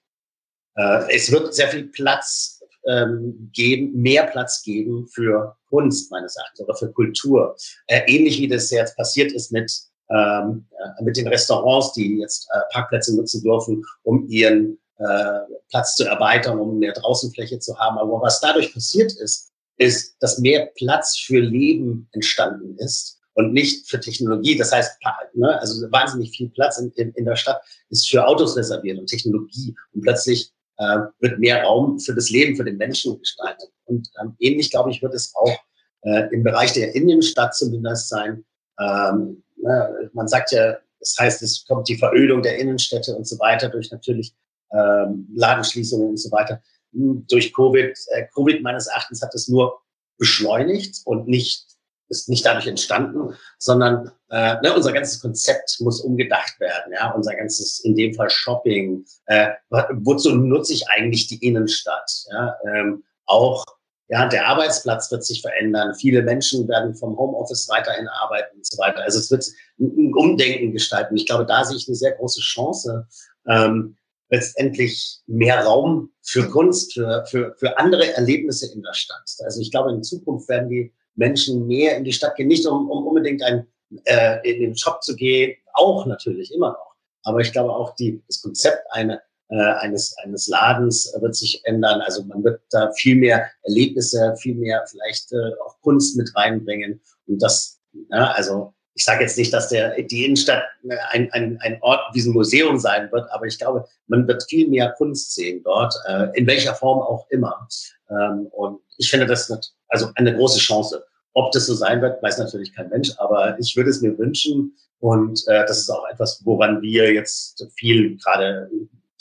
äh, 0.77 1.17
es 1.17 1.33
wird 1.33 1.55
sehr 1.55 1.69
viel 1.69 1.87
Platz 1.87 2.63
ähm, 2.87 3.51
geben, 3.55 3.99
mehr 4.03 4.27
Platz 4.27 4.63
geben 4.63 5.09
für 5.09 5.57
Kunst 5.71 6.11
meines 6.11 6.37
Erachtens 6.37 6.61
oder 6.61 6.77
für 6.77 6.93
Kultur. 6.93 7.57
Äh, 7.87 8.03
ähnlich 8.07 8.39
wie 8.39 8.49
das 8.49 8.71
jetzt 8.71 8.99
passiert 8.99 9.33
ist 9.33 9.51
mit 9.51 9.90
ähm, 10.11 10.67
äh, 10.79 11.03
mit 11.05 11.17
den 11.17 11.29
Restaurants, 11.29 11.93
die 11.93 12.19
jetzt 12.19 12.49
äh, 12.53 12.61
Parkplätze 12.73 13.17
nutzen 13.17 13.43
dürfen, 13.43 13.85
um 14.03 14.27
ihren 14.29 14.79
äh, 14.99 15.39
Platz 15.71 15.95
zu 15.95 16.05
erweitern, 16.05 16.59
um 16.59 16.79
mehr 16.79 16.93
Draußenfläche 16.93 17.59
zu 17.59 17.79
haben. 17.79 17.99
Aber 17.99 18.21
was 18.21 18.41
dadurch 18.41 18.73
passiert 18.73 19.13
ist, 19.13 19.51
ist, 19.79 20.17
dass 20.21 20.39
mehr 20.39 20.71
Platz 20.77 21.19
für 21.19 21.41
Leben 21.41 22.09
entstanden 22.13 22.77
ist 22.79 23.19
und 23.35 23.53
nicht 23.53 23.89
für 23.89 23.99
Technologie. 23.99 24.57
Das 24.57 24.73
heißt, 24.73 24.99
ne, 25.35 25.59
also 25.59 25.91
wahnsinnig 25.91 26.37
viel 26.37 26.51
Platz 26.51 26.79
in, 26.79 26.91
in, 26.93 27.13
in 27.13 27.25
der 27.25 27.37
Stadt 27.37 27.63
ist 27.89 28.09
für 28.09 28.27
Autos 28.27 28.57
reserviert 28.57 28.99
und 28.99 29.07
Technologie. 29.07 29.75
Und 29.95 30.03
plötzlich 30.03 30.53
äh, 30.77 30.99
wird 31.21 31.39
mehr 31.39 31.63
Raum 31.65 31.99
für 31.99 32.15
das 32.15 32.31
Leben, 32.31 32.57
für 32.57 32.65
den 32.65 32.77
Menschen 32.77 33.19
gestaltet. 33.19 33.71
Und 33.85 34.09
ähm, 34.21 34.37
ähnlich, 34.39 34.71
glaube 34.71 34.91
ich, 34.91 35.03
wird 35.03 35.15
es 35.15 35.33
auch 35.35 35.57
äh, 36.03 36.29
im 36.33 36.43
Bereich 36.43 36.73
der 36.73 36.95
Innenstadt 36.95 37.55
zumindest 37.55 38.09
sein. 38.09 38.45
Ähm, 38.79 39.43
ne, 39.63 40.11
man 40.13 40.29
sagt 40.29 40.53
ja, 40.53 40.77
das 40.99 41.17
heißt, 41.19 41.43
es 41.43 41.65
kommt 41.67 41.89
die 41.89 41.97
Verödung 41.97 42.43
der 42.43 42.59
Innenstädte 42.59 43.17
und 43.17 43.27
so 43.27 43.39
weiter 43.39 43.69
durch 43.69 43.91
natürlich 43.91 44.35
ähm, 44.73 45.29
Ladenschließungen 45.35 46.11
und 46.11 46.19
so 46.19 46.31
weiter. 46.31 46.63
Hm, 46.93 47.27
durch 47.29 47.53
Covid, 47.55 47.97
äh, 48.09 48.27
Covid 48.35 48.63
meines 48.63 48.87
Erachtens 48.87 49.23
hat 49.23 49.35
es 49.35 49.49
nur 49.49 49.81
beschleunigt 50.19 51.01
und 51.05 51.27
nicht 51.27 51.71
ist 52.11 52.29
nicht 52.29 52.45
dadurch 52.45 52.67
entstanden, 52.67 53.35
sondern 53.59 54.11
äh, 54.31 54.57
ne, 54.63 54.75
unser 54.75 54.93
ganzes 54.93 55.21
Konzept 55.21 55.77
muss 55.81 56.01
umgedacht 56.01 56.59
werden. 56.59 56.93
Ja, 56.93 57.13
unser 57.13 57.37
ganzes, 57.37 57.81
in 57.81 57.95
dem 57.95 58.15
Fall 58.15 58.29
Shopping. 58.29 59.05
Äh, 59.27 59.51
wozu 59.93 60.35
nutze 60.35 60.73
ich 60.73 60.89
eigentlich 60.89 61.29
die 61.29 61.39
Innenstadt? 61.47 62.11
Ja, 62.33 62.57
ähm, 62.75 63.05
auch 63.27 63.65
ja, 64.11 64.27
der 64.27 64.49
Arbeitsplatz 64.49 65.11
wird 65.13 65.25
sich 65.25 65.41
verändern. 65.41 65.95
Viele 65.95 66.23
Menschen 66.23 66.67
werden 66.67 66.97
vom 66.97 67.17
Homeoffice 67.17 67.69
weiterhin 67.69 68.09
arbeiten 68.09 68.57
und 68.57 68.67
so 68.67 68.77
weiter. 68.77 69.03
Also 69.05 69.21
es 69.21 69.31
wird 69.31 69.47
ein 69.79 70.13
Umdenken 70.15 70.73
gestalten. 70.73 71.17
Ich 71.17 71.27
glaube, 71.27 71.47
da 71.47 71.65
sehe 71.65 71.77
ich 71.77 71.87
eine 71.87 71.95
sehr 71.95 72.13
große 72.13 72.41
Chance, 72.41 73.07
ähm, 73.49 73.97
letztendlich 74.29 75.21
mehr 75.27 75.65
Raum 75.65 76.11
für 76.23 76.49
Kunst, 76.49 76.95
für, 76.95 77.25
für, 77.27 77.55
für 77.57 77.79
andere 77.79 78.13
Erlebnisse 78.15 78.73
in 78.73 78.83
der 78.83 78.95
Stadt. 78.95 79.31
Also 79.45 79.61
ich 79.61 79.71
glaube, 79.71 79.93
in 79.93 80.03
Zukunft 80.03 80.49
werden 80.49 80.69
die 80.69 80.93
Menschen 81.15 81.69
mehr 81.69 81.97
in 81.97 82.03
die 82.03 82.13
Stadt 82.13 82.35
gehen, 82.35 82.49
nicht 82.49 82.67
um, 82.67 82.91
um 82.91 83.07
unbedingt 83.07 83.43
ein, 83.45 83.69
äh, 84.05 84.39
in 84.43 84.61
den 84.61 84.77
Shop 84.77 85.05
zu 85.05 85.15
gehen, 85.15 85.57
auch 85.75 86.07
natürlich 86.07 86.53
immer 86.53 86.71
noch. 86.71 86.95
Aber 87.23 87.41
ich 87.41 87.53
glaube 87.53 87.73
auch 87.73 87.95
die, 87.95 88.23
das 88.27 88.43
Konzept 88.43 88.83
eine, 88.91 89.19
äh, 89.19 89.21
eines, 89.57 90.17
eines 90.19 90.47
Ladens 90.49 91.13
wird 91.21 91.35
sich 91.35 91.61
ändern. 91.65 92.01
Also 92.01 92.25
man 92.25 92.45
wird 92.45 92.61
da 92.71 92.93
viel 92.93 93.17
mehr 93.17 93.47
Erlebnisse, 93.63 94.35
viel 94.39 94.55
mehr 94.55 94.85
vielleicht 94.89 95.33
äh, 95.33 95.53
auch 95.65 95.81
Kunst 95.81 96.17
mit 96.17 96.35
reinbringen. 96.37 97.01
Und 97.27 97.43
das, 97.43 97.81
ja, 98.11 98.31
also 98.33 98.75
ich 98.95 99.05
sage 99.05 99.23
jetzt 99.23 99.39
nicht, 99.39 99.53
dass 99.53 99.69
der, 99.69 100.01
die 100.03 100.25
Innenstadt 100.25 100.63
äh, 100.89 100.97
ein, 101.11 101.33
ein, 101.33 101.59
ein 101.63 101.79
Ort 101.81 102.01
wie 102.13 102.21
ein 102.21 102.33
Museum 102.33 102.79
sein 102.79 103.11
wird, 103.13 103.31
aber 103.31 103.47
ich 103.47 103.59
glaube, 103.59 103.87
man 104.09 104.29
wird 104.29 104.45
viel 104.49 104.69
mehr 104.69 104.93
Kunst 104.93 105.35
sehen 105.35 105.63
dort, 105.65 105.95
äh, 106.07 106.29
in 106.35 106.47
welcher 106.47 106.75
Form 106.75 107.01
auch 107.01 107.27
immer. 107.31 107.67
Ähm, 108.11 108.47
und 108.53 108.81
ich 108.99 109.11
finde 109.11 109.27
das 109.27 109.49
nicht, 109.49 109.73
also 109.89 110.11
eine 110.17 110.37
große 110.37 110.59
Chance. 110.59 111.05
Ob 111.33 111.53
das 111.53 111.67
so 111.67 111.75
sein 111.75 112.03
wird, 112.03 112.23
weiß 112.23 112.39
natürlich 112.39 112.75
kein 112.75 112.89
Mensch, 112.89 113.13
aber 113.19 113.59
ich 113.59 113.77
würde 113.77 113.91
es 113.91 114.03
mir 114.03 114.19
wünschen. 114.19 114.77
Und 114.99 115.43
äh, 115.47 115.65
das 115.67 115.79
ist 115.79 115.91
auch 115.91 116.07
etwas, 116.13 116.43
woran 116.45 116.83
wir 116.83 117.13
jetzt 117.13 117.67
viel 117.77 118.19
gerade 118.19 118.71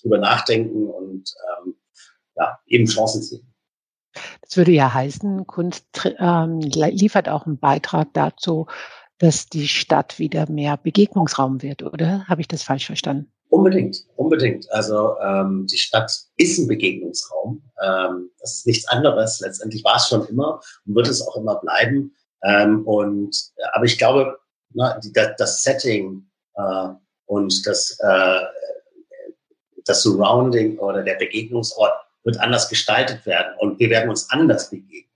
drüber 0.02 0.18
nachdenken 0.18 0.88
und 0.88 1.34
ähm, 1.64 1.76
ja, 2.36 2.60
eben 2.68 2.86
Chancen 2.86 3.22
sehen. 3.22 3.54
Das 4.42 4.58
würde 4.58 4.72
ja 4.72 4.94
heißen, 4.94 5.46
Kunst 5.46 5.86
ähm, 6.18 6.60
liefert 6.62 7.30
auch 7.30 7.46
einen 7.46 7.60
Beitrag 7.60 8.14
dazu, 8.14 8.68
dass 9.20 9.48
die 9.48 9.68
Stadt 9.68 10.18
wieder 10.18 10.50
mehr 10.50 10.78
Begegnungsraum 10.78 11.62
wird, 11.62 11.84
oder? 11.84 12.26
Habe 12.28 12.42
ich 12.42 12.48
das 12.48 12.64
falsch 12.64 12.88
verstanden? 12.88 13.32
Unbedingt, 13.50 14.06
unbedingt. 14.16 14.72
Also 14.72 15.18
ähm, 15.20 15.68
die 15.70 15.78
Stadt 15.78 16.12
ist 16.38 16.60
ein 16.60 16.68
Begegnungsraum. 16.68 17.64
Ähm, 17.84 18.30
das 18.40 18.58
ist 18.58 18.68
nichts 18.68 18.88
anderes. 18.88 19.40
Letztendlich 19.40 19.84
war 19.84 19.98
es 19.98 20.08
schon 20.08 20.26
immer 20.28 20.62
und 20.86 20.96
wird 20.96 21.08
es 21.08 21.28
auch 21.28 21.36
immer 21.36 21.56
bleiben. 21.56 22.16
Ähm, 22.44 22.88
und 22.88 23.36
aber 23.74 23.86
ich 23.86 23.98
glaube, 23.98 24.38
na, 24.74 25.00
die, 25.00 25.12
das 25.12 25.64
Setting 25.64 26.30
äh, 26.56 26.90
und 27.26 27.66
das 27.66 27.98
äh, 28.02 28.42
das 29.90 30.04
Surrounding 30.04 30.78
oder 30.78 31.04
der 31.04 31.16
Begegnungsort 31.16 31.94
wird 32.24 32.40
anders 32.40 32.70
gestaltet 32.70 33.26
werden 33.26 33.54
und 33.60 33.80
wir 33.80 33.90
werden 33.90 34.10
uns 34.10 34.30
anders 34.30 34.70
begegnen 34.70 35.10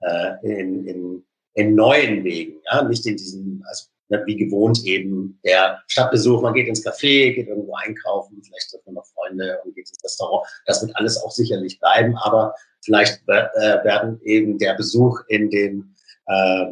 äh, 0.00 0.34
in, 0.42 0.86
in 0.86 1.24
in 1.54 1.74
neuen 1.74 2.24
Wegen, 2.24 2.60
ja, 2.70 2.82
nicht 2.82 3.06
in 3.06 3.16
diesem, 3.16 3.64
also 3.68 3.86
wie 4.26 4.36
gewohnt 4.36 4.84
eben 4.84 5.38
der 5.42 5.80
Stadtbesuch, 5.86 6.42
man 6.42 6.52
geht 6.52 6.68
ins 6.68 6.84
Café, 6.84 7.34
geht 7.34 7.48
irgendwo 7.48 7.74
einkaufen, 7.76 8.42
vielleicht 8.42 8.70
trifft 8.70 8.84
man 8.84 8.96
noch 8.96 9.06
Freunde 9.06 9.58
und 9.64 9.74
geht 9.74 9.88
ins 9.88 10.04
Restaurant. 10.04 10.46
Das 10.66 10.82
wird 10.82 10.94
alles 10.96 11.16
auch 11.22 11.30
sicherlich 11.30 11.80
bleiben, 11.80 12.14
aber 12.18 12.54
vielleicht 12.82 13.22
äh, 13.26 13.84
werden 13.84 14.20
eben 14.22 14.58
der 14.58 14.74
Besuch 14.74 15.20
in 15.28 15.48
den 15.48 15.94
äh, 16.26 16.66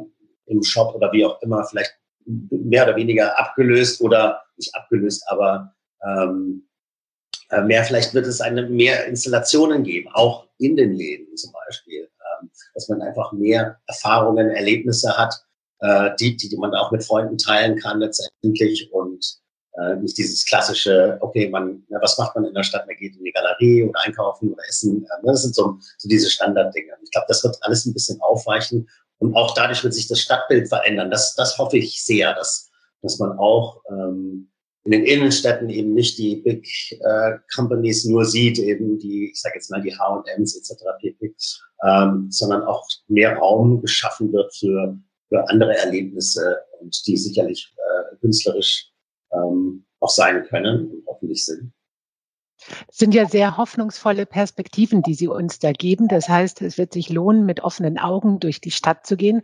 im 0.46 0.62
Shop 0.62 0.94
oder 0.94 1.10
wie 1.12 1.24
auch 1.24 1.40
immer 1.40 1.64
vielleicht 1.64 1.94
mehr 2.26 2.84
oder 2.84 2.96
weniger 2.96 3.38
abgelöst 3.38 4.02
oder 4.02 4.42
nicht 4.56 4.74
abgelöst, 4.74 5.24
aber 5.28 5.74
ähm, 6.06 6.64
äh, 6.66 6.69
mehr 7.64 7.84
vielleicht 7.84 8.14
wird 8.14 8.26
es 8.26 8.40
eine 8.40 8.62
mehr 8.62 9.06
Installationen 9.06 9.82
geben, 9.82 10.08
auch 10.12 10.46
in 10.58 10.76
den 10.76 10.94
Läden 10.94 11.36
zum 11.36 11.52
Beispiel 11.52 12.08
dass 12.74 12.88
man 12.88 13.02
einfach 13.02 13.32
mehr 13.32 13.78
Erfahrungen, 13.86 14.50
Erlebnisse 14.50 15.16
hat, 15.16 15.34
äh, 15.80 16.10
die, 16.18 16.36
die 16.36 16.56
man 16.56 16.74
auch 16.74 16.90
mit 16.90 17.04
Freunden 17.04 17.38
teilen 17.38 17.78
kann 17.78 18.00
letztendlich 18.00 18.92
und 18.92 19.38
äh, 19.74 19.96
nicht 19.96 20.18
dieses 20.18 20.44
klassische, 20.44 21.18
okay, 21.20 21.48
man, 21.48 21.84
was 22.00 22.18
macht 22.18 22.34
man 22.34 22.44
in 22.44 22.54
der 22.54 22.62
Stadt? 22.62 22.86
Man 22.86 22.96
geht 22.96 23.16
in 23.16 23.24
die 23.24 23.32
Galerie 23.32 23.84
oder 23.84 24.00
einkaufen 24.00 24.52
oder 24.52 24.62
essen. 24.68 25.04
Äh, 25.04 25.26
das 25.26 25.42
sind 25.42 25.54
so, 25.54 25.78
so 25.98 26.08
diese 26.08 26.30
Standarddinge. 26.30 26.92
Ich 27.02 27.10
glaube, 27.10 27.26
das 27.28 27.44
wird 27.44 27.56
alles 27.62 27.86
ein 27.86 27.92
bisschen 27.92 28.20
aufweichen 28.20 28.88
und 29.18 29.34
auch 29.34 29.54
dadurch 29.54 29.84
wird 29.84 29.94
sich 29.94 30.08
das 30.08 30.20
Stadtbild 30.20 30.68
verändern. 30.68 31.10
Das, 31.10 31.34
das 31.34 31.58
hoffe 31.58 31.78
ich 31.78 32.02
sehr, 32.04 32.34
dass, 32.34 32.70
dass 33.02 33.18
man 33.18 33.38
auch 33.38 33.82
ähm, 33.90 34.50
in 34.84 34.92
den 34.92 35.04
Innenstädten 35.04 35.68
eben 35.68 35.92
nicht 35.92 36.18
die 36.18 36.36
Big 36.36 36.66
äh, 37.00 37.38
Companies 37.54 38.04
nur 38.06 38.24
sieht, 38.24 38.58
eben 38.58 38.98
die, 38.98 39.30
ich 39.30 39.40
sage 39.40 39.56
jetzt 39.56 39.70
mal 39.70 39.82
die 39.82 39.94
H&Ms 39.94 40.56
etc. 40.56 40.84
pp, 41.00 41.34
ähm, 41.86 42.28
sondern 42.30 42.62
auch 42.62 42.86
mehr 43.08 43.36
Raum 43.36 43.82
geschaffen 43.82 44.32
wird 44.32 44.54
für, 44.56 44.98
für 45.28 45.48
andere 45.48 45.76
Erlebnisse 45.76 46.58
und 46.80 47.06
die 47.06 47.16
sicherlich 47.16 47.74
äh, 47.76 48.16
künstlerisch 48.16 48.90
ähm, 49.32 49.84
auch 50.00 50.10
sein 50.10 50.44
können 50.44 50.90
und 50.90 51.04
hoffentlich 51.06 51.44
sind. 51.44 51.72
Das 52.86 52.98
sind 52.98 53.14
ja 53.14 53.26
sehr 53.26 53.56
hoffnungsvolle 53.56 54.26
Perspektiven, 54.26 55.02
die 55.02 55.14
Sie 55.14 55.28
uns 55.28 55.58
da 55.58 55.72
geben. 55.72 56.08
Das 56.08 56.28
heißt, 56.28 56.60
es 56.62 56.76
wird 56.76 56.92
sich 56.92 57.08
lohnen, 57.08 57.46
mit 57.46 57.60
offenen 57.60 57.98
Augen 57.98 58.38
durch 58.38 58.60
die 58.60 58.70
Stadt 58.70 59.06
zu 59.06 59.16
gehen 59.16 59.42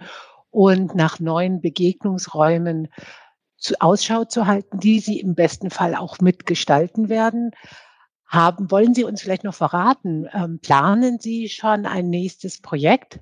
und 0.51 0.95
nach 0.95 1.19
neuen 1.19 1.61
Begegnungsräumen 1.61 2.89
zu 3.59 3.75
Ausschau 3.81 4.25
zu 4.25 4.47
halten, 4.47 4.79
die 4.81 5.01
Sie 5.01 5.21
im 5.21 5.35
besten 5.35 5.71
Fall 5.71 5.95
auch 5.95 6.21
mitgestalten 6.21 7.09
werden 7.09 7.53
haben. 8.27 8.71
Wollen 8.71 8.95
Sie 8.95 9.05
uns 9.05 9.23
vielleicht 9.23 9.45
noch 9.45 9.55
verraten, 9.55 10.29
ähm, 10.33 10.61
planen 10.61 11.19
Sie 11.21 11.49
schon 11.49 11.87
ein 11.87 12.11
nächstes 12.11 12.61
Projekt, 12.61 13.21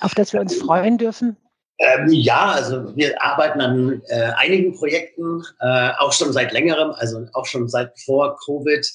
auf 0.00 0.14
das 0.14 0.32
wir 0.32 0.40
uns 0.40 0.54
freuen 0.54 0.98
dürfen? 0.98 1.36
Ähm, 1.78 2.08
ja, 2.10 2.52
also 2.52 2.94
wir 2.96 3.20
arbeiten 3.20 3.60
an 3.60 4.02
äh, 4.06 4.30
einigen 4.36 4.76
Projekten, 4.76 5.42
äh, 5.60 5.90
auch 5.98 6.12
schon 6.12 6.32
seit 6.32 6.52
längerem, 6.52 6.92
also 6.92 7.26
auch 7.32 7.46
schon 7.46 7.68
seit 7.68 7.98
vor 7.98 8.36
Covid 8.44 8.86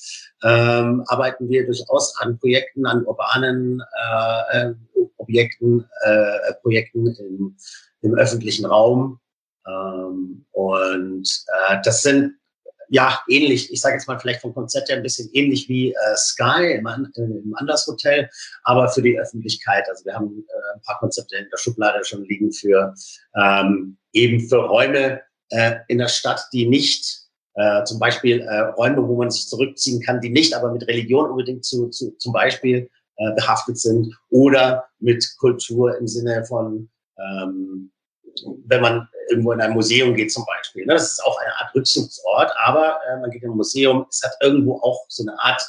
ähm, 0.44 1.04
arbeiten 1.08 1.50
wir 1.50 1.66
durchaus 1.66 2.18
an 2.20 2.40
Projekten, 2.40 2.86
an 2.86 3.04
urbanen 3.06 3.82
äh, 3.82 4.70
äh 4.70 4.74
Objekten, 5.18 5.86
äh, 6.04 6.54
Projekten 6.62 7.08
im, 7.08 7.58
im 8.02 8.16
öffentlichen 8.16 8.66
Raum. 8.66 9.20
Ähm, 9.68 10.46
und 10.52 11.46
äh, 11.70 11.78
das 11.84 12.04
sind 12.04 12.36
ja, 12.90 13.20
ähnlich, 13.28 13.72
ich 13.72 13.82
sage 13.82 13.96
jetzt 13.96 14.08
mal 14.08 14.20
vielleicht 14.20 14.42
vom 14.42 14.54
Konzept 14.54 14.90
her 14.90 14.98
ein 14.98 15.04
bisschen 15.04 15.30
ähnlich 15.34 15.68
wie 15.68 15.92
äh, 15.92 16.16
Sky 16.16 16.74
im, 16.74 16.88
im 17.16 17.56
Anders 17.58 17.86
Hotel, 17.88 18.30
aber 18.64 18.88
für 18.90 19.02
die 19.02 19.20
Öffentlichkeit. 19.20 19.86
Also 19.90 20.06
wir 20.06 20.14
haben 20.14 20.46
äh, 20.48 20.76
ein 20.76 20.82
paar 20.84 21.00
Konzepte 21.00 21.36
in 21.38 21.50
der 21.50 21.58
Schublade 21.58 22.04
schon 22.06 22.24
liegen 22.26 22.52
für 22.52 22.94
ähm, 23.36 23.98
eben 24.14 24.48
für 24.48 24.58
Räume 24.58 25.22
äh, 25.50 25.76
in 25.88 25.98
der 25.98 26.08
Stadt, 26.08 26.48
die 26.54 26.68
nicht 26.68 27.28
äh, 27.56 27.84
zum 27.84 28.00
Beispiel 28.00 28.42
äh, 28.42 28.60
Räume, 28.60 29.06
wo 29.08 29.18
man 29.18 29.32
sich 29.32 29.48
zurückziehen 29.48 30.02
kann, 30.02 30.22
die 30.22 30.30
nicht 30.30 30.54
aber 30.54 30.72
mit 30.72 30.88
Religion 30.88 31.30
unbedingt 31.30 31.66
zu, 31.66 31.90
zu 31.90 32.12
zum 32.18 32.32
Beispiel 32.32 32.90
äh, 33.18 33.34
behaftet 33.36 33.80
sind 33.80 34.16
oder 34.30 34.86
mit 35.00 35.28
Kultur 35.40 35.98
im 35.98 36.08
Sinne 36.08 36.46
von 36.46 36.90
ähm, 37.18 37.92
wenn 38.66 38.82
man 38.82 39.08
irgendwo 39.30 39.52
in 39.52 39.62
ein 39.62 39.72
Museum 39.72 40.16
geht 40.16 40.32
zum 40.32 40.46
Beispiel. 40.46 40.86
Ne? 40.86 40.94
Das 40.94 41.12
ist 41.12 41.24
auch 41.24 41.40
eine 41.40 41.56
Art 41.60 41.74
Rückzugsort, 41.76 42.52
aber 42.58 43.00
äh, 43.10 43.20
man 43.20 43.32
geht 43.32 43.44
in 43.44 43.52
ein 43.52 43.58
Museum, 43.58 44.06
es 44.10 44.22
hat 44.24 44.34
irgendwo 44.42 44.80
auch 44.82 45.06
so 45.08 45.24
eine 45.24 45.40
Art 45.40 45.62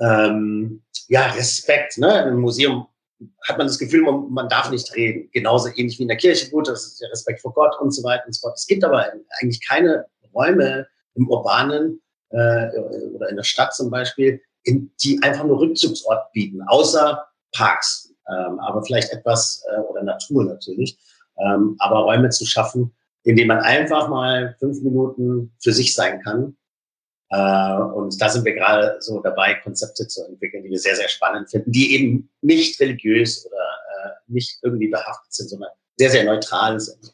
ähm, 0.00 0.82
ja, 1.08 1.26
Respekt. 1.32 1.98
Ne? 1.98 2.22
Im 2.28 2.40
Museum 2.40 2.86
hat 3.46 3.58
man 3.58 3.66
das 3.66 3.78
Gefühl, 3.78 4.02
man, 4.02 4.30
man 4.30 4.48
darf 4.48 4.70
nicht 4.70 4.94
reden. 4.96 5.28
Genauso 5.32 5.68
ähnlich 5.68 5.98
wie 5.98 6.02
in 6.02 6.08
der 6.08 6.16
Kirche, 6.16 6.50
gut, 6.50 6.68
das 6.68 6.86
ist 6.86 7.00
der 7.00 7.10
Respekt 7.10 7.40
vor 7.40 7.52
Gott 7.54 7.78
und 7.80 7.92
so 7.92 8.02
weiter 8.02 8.24
und 8.26 8.32
so 8.32 8.40
fort. 8.40 8.58
Es 8.58 8.66
gibt 8.66 8.84
aber 8.84 9.12
eigentlich 9.40 9.66
keine 9.66 10.06
Räume 10.34 10.86
im 11.14 11.28
Urbanen 11.28 12.00
äh, 12.30 12.78
oder 13.14 13.28
in 13.28 13.36
der 13.36 13.42
Stadt 13.44 13.74
zum 13.74 13.90
Beispiel, 13.90 14.40
in, 14.64 14.92
die 15.02 15.22
einfach 15.22 15.44
nur 15.44 15.60
Rückzugsort 15.60 16.32
bieten, 16.32 16.62
außer 16.62 17.26
Parks. 17.52 18.12
Ähm, 18.28 18.58
aber 18.60 18.82
vielleicht 18.84 19.12
etwas, 19.12 19.64
äh, 19.70 19.80
oder 19.80 20.02
Natur 20.02 20.44
natürlich 20.44 20.98
ähm, 21.38 21.76
aber 21.78 22.00
Räume 22.00 22.30
zu 22.30 22.46
schaffen, 22.46 22.94
in 23.24 23.36
denen 23.36 23.48
man 23.48 23.60
einfach 23.60 24.08
mal 24.08 24.56
fünf 24.58 24.82
Minuten 24.82 25.52
für 25.60 25.72
sich 25.72 25.94
sein 25.94 26.20
kann. 26.22 26.56
Äh, 27.30 27.82
und 27.94 28.20
da 28.20 28.28
sind 28.28 28.44
wir 28.44 28.54
gerade 28.54 28.96
so 29.00 29.20
dabei, 29.20 29.54
Konzepte 29.54 30.06
zu 30.06 30.24
entwickeln, 30.26 30.62
die 30.64 30.70
wir 30.70 30.78
sehr, 30.78 30.96
sehr 30.96 31.08
spannend 31.08 31.50
finden, 31.50 31.72
die 31.72 31.94
eben 31.94 32.30
nicht 32.40 32.78
religiös 32.80 33.46
oder 33.46 33.56
äh, 33.56 34.10
nicht 34.26 34.58
irgendwie 34.62 34.88
behaftet 34.88 35.32
sind, 35.32 35.48
sondern 35.48 35.70
sehr, 35.96 36.10
sehr 36.10 36.24
neutral 36.24 36.78
sind. 36.78 37.12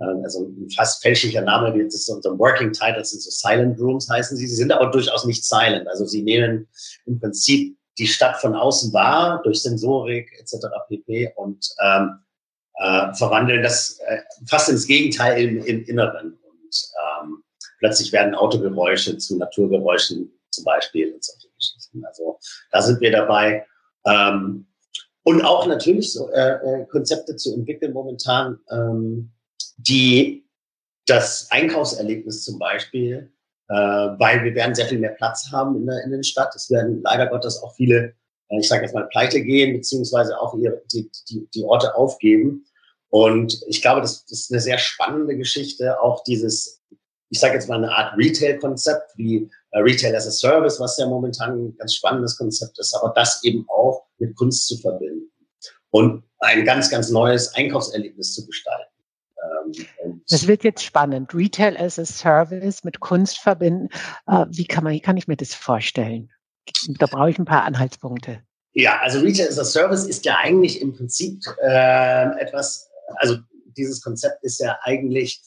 Ähm, 0.00 0.22
also 0.24 0.46
ein 0.46 0.70
fast 0.70 1.02
fälschlicher 1.02 1.42
Name, 1.42 1.72
das 1.84 1.94
ist 1.94 2.08
unser 2.08 2.38
Working 2.38 2.72
Title, 2.72 2.98
das 2.98 3.10
sind 3.10 3.22
so 3.22 3.30
Silent 3.30 3.78
Rooms 3.80 4.08
heißen 4.08 4.36
sie. 4.36 4.46
Sie 4.46 4.56
sind 4.56 4.72
aber 4.72 4.90
durchaus 4.90 5.24
nicht 5.24 5.44
silent. 5.44 5.88
Also 5.88 6.06
sie 6.06 6.22
nehmen 6.22 6.68
im 7.06 7.20
Prinzip 7.20 7.76
die 7.98 8.06
Stadt 8.06 8.36
von 8.40 8.54
außen 8.54 8.92
wahr 8.92 9.40
durch 9.42 9.62
Sensorik 9.62 10.30
etc. 10.38 10.66
pp. 10.88 11.32
und 11.36 11.68
ähm, 11.82 12.18
äh, 12.80 13.14
verwandeln 13.14 13.62
das 13.62 14.00
äh, 14.06 14.18
fast 14.48 14.68
ins 14.68 14.86
Gegenteil 14.86 15.40
im, 15.42 15.64
im 15.64 15.84
Inneren. 15.84 16.38
Und 16.42 16.90
ähm, 17.22 17.42
plötzlich 17.78 18.10
werden 18.12 18.34
Autogeräusche 18.34 19.18
zu 19.18 19.36
Naturgeräuschen 19.36 20.32
zum 20.50 20.64
Beispiel 20.64 21.12
und 21.12 21.22
solche 21.22 21.48
Geschichten. 21.56 22.04
Also 22.04 22.38
da 22.72 22.82
sind 22.82 23.00
wir 23.00 23.12
dabei. 23.12 23.66
Ähm, 24.06 24.66
und 25.22 25.44
auch 25.44 25.66
natürlich 25.66 26.12
so 26.12 26.30
äh, 26.30 26.54
äh, 26.54 26.86
Konzepte 26.86 27.36
zu 27.36 27.54
entwickeln 27.54 27.92
momentan, 27.92 28.58
ähm, 28.70 29.30
die 29.76 30.46
das 31.06 31.48
Einkaufserlebnis 31.50 32.44
zum 32.44 32.58
Beispiel, 32.58 33.30
äh, 33.68 33.74
weil 33.74 34.42
wir 34.42 34.54
werden 34.54 34.74
sehr 34.74 34.86
viel 34.86 34.98
mehr 34.98 35.12
Platz 35.12 35.50
haben 35.52 35.76
in 35.76 35.86
der, 35.86 36.02
in 36.04 36.10
der 36.12 36.22
Stadt. 36.22 36.54
Es 36.54 36.70
werden 36.70 37.02
leider 37.02 37.26
Gottes 37.26 37.62
auch 37.62 37.74
viele, 37.74 38.14
äh, 38.48 38.58
ich 38.58 38.68
sage 38.68 38.82
jetzt 38.82 38.94
mal, 38.94 39.08
pleite 39.08 39.42
gehen, 39.42 39.74
beziehungsweise 39.74 40.40
auch 40.40 40.54
ihre, 40.54 40.80
die, 40.92 41.10
die, 41.28 41.46
die 41.54 41.64
Orte 41.64 41.94
aufgeben. 41.94 42.64
Und 43.10 43.60
ich 43.66 43.82
glaube, 43.82 44.00
das, 44.00 44.24
das 44.24 44.40
ist 44.40 44.52
eine 44.52 44.60
sehr 44.60 44.78
spannende 44.78 45.36
Geschichte, 45.36 46.00
auch 46.00 46.22
dieses, 46.24 46.80
ich 47.28 47.40
sage 47.40 47.54
jetzt 47.54 47.68
mal 47.68 47.76
eine 47.76 47.92
Art 47.92 48.16
Retail-Konzept 48.16 49.12
wie 49.16 49.50
äh, 49.72 49.78
Retail 49.78 50.14
as 50.14 50.26
a 50.26 50.30
Service, 50.30 50.78
was 50.80 50.96
ja 50.96 51.06
momentan 51.06 51.52
ein 51.52 51.76
ganz 51.76 51.94
spannendes 51.94 52.36
Konzept 52.36 52.78
ist, 52.78 52.94
aber 52.94 53.12
das 53.14 53.42
eben 53.44 53.66
auch 53.68 54.06
mit 54.18 54.36
Kunst 54.36 54.66
zu 54.68 54.78
verbinden 54.78 55.30
und 55.90 56.22
ein 56.38 56.64
ganz, 56.64 56.88
ganz 56.88 57.10
neues 57.10 57.54
Einkaufserlebnis 57.54 58.34
zu 58.34 58.46
gestalten. 58.46 58.90
Ähm, 59.42 60.22
das 60.28 60.46
wird 60.46 60.62
jetzt 60.62 60.84
spannend. 60.84 61.34
Retail 61.34 61.76
as 61.76 61.98
a 61.98 62.04
Service 62.04 62.84
mit 62.84 63.00
Kunst 63.00 63.38
verbinden. 63.38 63.88
Äh, 64.26 64.46
wie 64.50 64.66
kann 64.66 64.84
man, 64.84 64.92
wie 64.92 65.00
kann 65.00 65.16
ich 65.16 65.26
mir 65.26 65.36
das 65.36 65.54
vorstellen? 65.54 66.30
Da 66.98 67.06
brauche 67.06 67.30
ich 67.30 67.38
ein 67.38 67.44
paar 67.44 67.64
Anhaltspunkte. 67.64 68.40
Ja, 68.72 69.00
also 69.00 69.18
Retail 69.20 69.48
as 69.48 69.58
a 69.58 69.64
Service 69.64 70.06
ist 70.06 70.24
ja 70.24 70.36
eigentlich 70.38 70.80
im 70.80 70.94
Prinzip 70.94 71.42
äh, 71.62 72.40
etwas, 72.40 72.89
also 73.16 73.36
dieses 73.76 74.00
Konzept 74.02 74.42
ist 74.42 74.60
ja 74.60 74.78
eigentlich, 74.82 75.42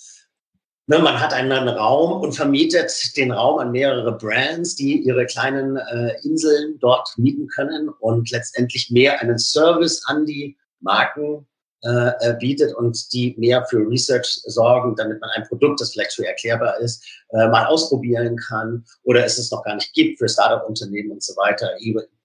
ne, 0.87 0.99
man 0.99 1.19
hat 1.19 1.33
einen, 1.33 1.67
Raum 1.69 2.21
und 2.21 2.33
vermietet 2.33 2.91
den 3.17 3.31
Raum 3.31 3.59
an 3.59 3.71
mehrere 3.71 4.17
Brands, 4.17 4.75
die 4.75 4.99
ihre 4.99 5.25
kleinen 5.25 5.77
äh, 5.77 6.15
Inseln 6.23 6.79
dort 6.79 7.09
mieten 7.17 7.47
können 7.47 7.89
und 7.89 8.31
letztendlich 8.31 8.89
mehr 8.91 9.21
einen 9.21 9.37
Service 9.37 10.03
an 10.05 10.25
die 10.25 10.57
Marken 10.79 11.47
äh, 11.83 12.11
äh 12.21 12.37
bietet 12.39 12.73
und 12.75 13.11
die 13.13 13.35
mehr 13.37 13.65
für 13.65 13.77
Research 13.77 14.41
sorgen, 14.45 14.95
damit 14.95 15.19
man 15.19 15.29
ein 15.31 15.47
Produkt, 15.47 15.81
das 15.81 15.91
vielleicht 15.91 16.13
schwer 16.13 16.29
erklärbar 16.29 16.79
ist, 16.79 17.03
äh, 17.29 17.47
mal 17.47 17.65
ausprobieren 17.65 18.37
kann 18.37 18.85
oder 19.03 19.25
es 19.25 19.37
es 19.37 19.51
noch 19.51 19.63
gar 19.63 19.75
nicht 19.75 19.93
gibt 19.93 20.19
für 20.19 20.29
Startup-Unternehmen 20.29 21.11
und 21.11 21.23
so 21.23 21.33
weiter. 21.35 21.69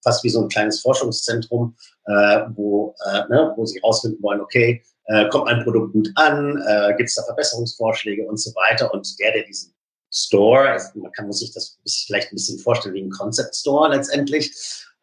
Fast 0.02 0.22
wie 0.22 0.28
so 0.28 0.42
ein 0.42 0.48
kleines 0.48 0.80
Forschungszentrum, 0.80 1.76
äh, 2.06 2.42
wo, 2.54 2.94
äh, 3.06 3.22
ne, 3.28 3.52
wo 3.56 3.66
sie 3.66 3.80
herausfinden 3.80 4.22
wollen, 4.22 4.40
okay, 4.40 4.82
äh, 5.08 5.28
kommt 5.28 5.48
ein 5.48 5.64
Produkt 5.64 5.92
gut 5.92 6.10
an, 6.14 6.62
äh, 6.66 6.94
gibt 6.96 7.08
es 7.08 7.16
da 7.16 7.22
Verbesserungsvorschläge 7.24 8.24
und 8.26 8.38
so 8.38 8.54
weiter. 8.54 8.92
Und 8.92 9.18
der, 9.18 9.32
der 9.32 9.44
diesen 9.44 9.74
Store, 10.10 10.70
also 10.70 10.98
man 11.00 11.12
kann 11.12 11.26
muss 11.26 11.40
sich 11.40 11.52
das 11.52 11.78
vielleicht 12.06 12.32
ein 12.32 12.36
bisschen 12.36 12.58
vorstellen 12.58 12.94
wie 12.94 13.02
ein 13.02 13.10
Concept 13.10 13.54
Store 13.54 13.94
letztendlich, 13.94 14.54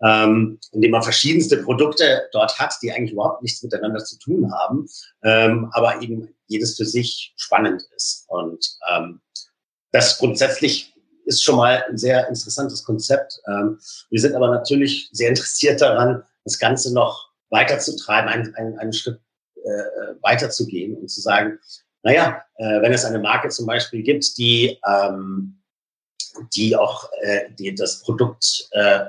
ähm, 0.04 0.60
indem 0.72 0.92
man 0.92 1.04
verschiedenste 1.04 1.58
Produkte 1.58 2.28
dort 2.32 2.58
hat, 2.60 2.76
die 2.82 2.92
eigentlich 2.92 3.14
überhaupt 3.14 3.42
nichts 3.42 3.64
miteinander 3.64 4.04
zu 4.04 4.18
tun 4.20 4.52
haben, 4.52 4.88
ähm, 5.24 5.70
aber 5.74 6.02
eben 6.02 6.36
jedes 6.48 6.76
für 6.78 6.86
sich 6.86 7.34
spannend 7.38 7.84
ist. 7.96 8.26
Und 8.28 8.78
ähm, 8.92 9.22
das 9.92 10.18
grundsätzlich 10.18 10.94
ist 11.26 11.44
schon 11.44 11.56
mal 11.56 11.84
ein 11.90 11.98
sehr 11.98 12.28
interessantes 12.28 12.84
Konzept. 12.84 13.42
Ähm, 13.48 13.80
wir 14.10 14.22
sind 14.22 14.36
aber 14.36 14.50
natürlich 14.50 15.10
sehr 15.12 15.30
interessiert 15.30 15.82
daran, 15.82 16.24
das 16.44 16.60
Ganze 16.60 16.94
noch 16.94 17.30
weiterzutreiben, 17.50 18.30
ein, 18.30 18.56
ein, 18.56 18.78
ein 18.78 18.94
Stück 18.94 19.20
äh, 19.66 20.16
weiterzugehen 20.22 20.96
und 20.96 21.10
zu 21.10 21.22
sagen, 21.22 21.60
naja, 22.04 22.44
äh, 22.58 22.82
wenn 22.82 22.94
es 22.94 23.04
eine 23.06 23.20
Marke 23.20 23.50
zum 23.50 23.66
Beispiel 23.66 24.04
gibt, 24.04 24.38
die, 24.38 24.80
ähm, 24.88 25.62
die 26.56 26.76
auch 26.76 27.10
äh, 27.22 27.50
die 27.58 27.74
das 27.74 28.02
Produkt 28.02 28.68
äh, 28.72 29.06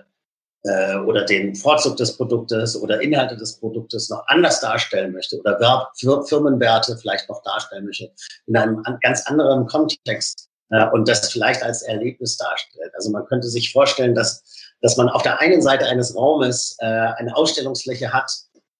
äh, 0.67 0.97
oder 0.97 1.25
den 1.25 1.55
Vorzug 1.55 1.97
des 1.97 2.17
Produktes 2.17 2.81
oder 2.81 3.01
Inhalte 3.01 3.37
des 3.37 3.59
Produktes 3.59 4.11
noch 4.11 4.27
anders 4.27 4.61
darstellen 4.61 5.13
möchte 5.13 5.39
oder 5.39 5.61
Werb, 5.61 5.93
Firmenwerte 6.29 6.97
vielleicht 6.97 7.29
noch 7.29 7.43
darstellen 7.43 7.87
möchte, 7.87 8.11
in 8.47 8.57
einem 8.57 8.83
ganz 9.03 9.27
anderen 9.27 9.67
Kontext 9.67 10.49
äh, 10.71 10.87
und 10.89 11.09
das 11.09 11.31
vielleicht 11.31 11.63
als 11.63 11.83
Erlebnis 11.83 12.37
darstellt. 12.37 12.93
Also 12.95 13.11
man 13.11 13.27
könnte 13.27 13.49
sich 13.49 13.73
vorstellen, 13.73 14.15
dass, 14.15 14.43
dass 14.81 14.97
man 14.97 15.09
auf 15.09 15.23
der 15.23 15.41
einen 15.41 15.63
Seite 15.63 15.87
eines 15.87 16.17
Raumes 16.17 16.77
äh, 16.81 16.87
eine 16.87 17.37
Ausstellungsfläche 17.37 18.13
hat, 18.13 18.31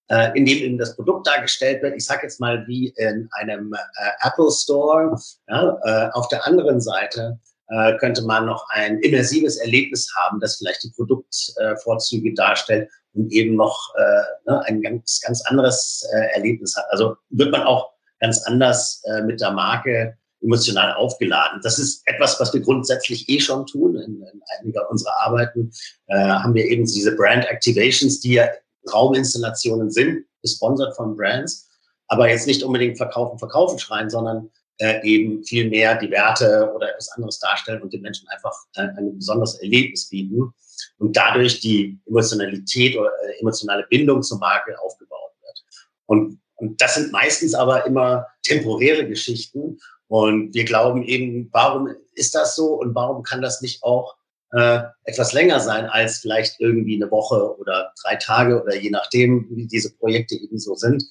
äh, 0.09 0.37
in 0.37 0.45
dem 0.45 0.57
eben 0.57 0.77
das 0.77 0.95
Produkt 0.95 1.27
dargestellt 1.27 1.81
wird. 1.81 1.95
Ich 1.95 2.05
sage 2.05 2.23
jetzt 2.23 2.39
mal 2.39 2.65
wie 2.67 2.89
in 2.97 3.29
einem 3.31 3.73
äh, 3.73 4.27
Apple 4.27 4.51
Store. 4.51 5.17
Ja, 5.47 5.79
äh, 5.83 6.09
auf 6.11 6.27
der 6.29 6.45
anderen 6.45 6.81
Seite 6.81 7.39
äh, 7.69 7.97
könnte 7.97 8.21
man 8.23 8.45
noch 8.45 8.65
ein 8.69 8.99
immersives 8.99 9.57
Erlebnis 9.57 10.09
haben, 10.15 10.39
das 10.39 10.57
vielleicht 10.57 10.83
die 10.83 10.91
Produktvorzüge 10.91 12.33
darstellt 12.33 12.89
und 13.13 13.31
eben 13.31 13.55
noch 13.55 13.93
äh, 13.95 14.49
ne, 14.49 14.61
ein 14.65 14.81
ganz, 14.81 15.21
ganz 15.25 15.41
anderes 15.45 16.07
äh, 16.13 16.35
Erlebnis 16.35 16.75
hat. 16.77 16.85
Also 16.91 17.17
wird 17.29 17.51
man 17.51 17.63
auch 17.63 17.91
ganz 18.19 18.43
anders 18.43 19.01
äh, 19.05 19.21
mit 19.23 19.41
der 19.41 19.51
Marke 19.51 20.17
emotional 20.41 20.93
aufgeladen. 20.93 21.59
Das 21.63 21.79
ist 21.79 22.03
etwas, 22.05 22.39
was 22.39 22.53
wir 22.53 22.61
grundsätzlich 22.61 23.27
eh 23.27 23.39
schon 23.39 23.65
tun. 23.65 23.95
In, 23.95 24.21
in 24.21 24.41
einiger 24.59 24.89
unserer 24.89 25.19
Arbeiten 25.21 25.71
äh, 26.07 26.17
haben 26.17 26.53
wir 26.53 26.65
eben 26.65 26.85
diese 26.85 27.15
Brand 27.15 27.45
Activations, 27.45 28.19
die 28.19 28.33
ja 28.33 28.47
Rauminstallationen 28.93 29.91
sind, 29.91 30.25
gesponsert 30.41 30.95
von 30.95 31.15
Brands, 31.15 31.69
aber 32.07 32.29
jetzt 32.29 32.47
nicht 32.47 32.63
unbedingt 32.63 32.97
verkaufen, 32.97 33.37
verkaufen 33.37 33.79
schreien, 33.79 34.09
sondern 34.09 34.49
äh, 34.79 35.01
eben 35.03 35.43
viel 35.43 35.69
mehr 35.69 35.95
die 35.95 36.11
Werte 36.11 36.71
oder 36.75 36.91
etwas 36.91 37.09
anderes 37.09 37.39
darstellen 37.39 37.81
und 37.81 37.93
den 37.93 38.01
Menschen 38.01 38.27
einfach 38.29 38.53
äh, 38.75 38.87
ein 38.97 39.15
besonderes 39.17 39.55
Erlebnis 39.55 40.09
bieten 40.09 40.53
und 40.99 41.17
dadurch 41.17 41.59
die 41.59 41.99
Emotionalität 42.05 42.95
oder 42.95 43.11
äh, 43.23 43.39
emotionale 43.41 43.85
Bindung 43.89 44.21
zur 44.21 44.37
Marke 44.39 44.79
aufgebaut 44.79 45.31
wird. 45.41 45.63
Und, 46.05 46.39
und 46.55 46.79
das 46.79 46.95
sind 46.95 47.11
meistens 47.11 47.53
aber 47.53 47.85
immer 47.85 48.27
temporäre 48.43 49.07
Geschichten 49.07 49.79
und 50.07 50.53
wir 50.53 50.63
glauben 50.63 51.03
eben, 51.03 51.49
warum 51.51 51.89
ist 52.13 52.35
das 52.35 52.55
so 52.55 52.75
und 52.75 52.95
warum 52.95 53.23
kann 53.23 53.41
das 53.41 53.61
nicht 53.61 53.83
auch 53.83 54.15
äh, 54.53 54.79
etwas 55.03 55.33
länger 55.33 55.59
sein 55.59 55.85
als 55.87 56.19
vielleicht 56.19 56.59
irgendwie 56.59 56.95
eine 56.95 57.11
Woche 57.11 57.57
oder 57.57 57.93
drei 58.03 58.15
Tage 58.15 58.61
oder 58.61 58.75
je 58.75 58.89
nachdem, 58.89 59.47
wie 59.49 59.67
diese 59.67 59.93
Projekte 59.97 60.35
eben 60.35 60.57
so 60.57 60.75
sind. 60.75 61.03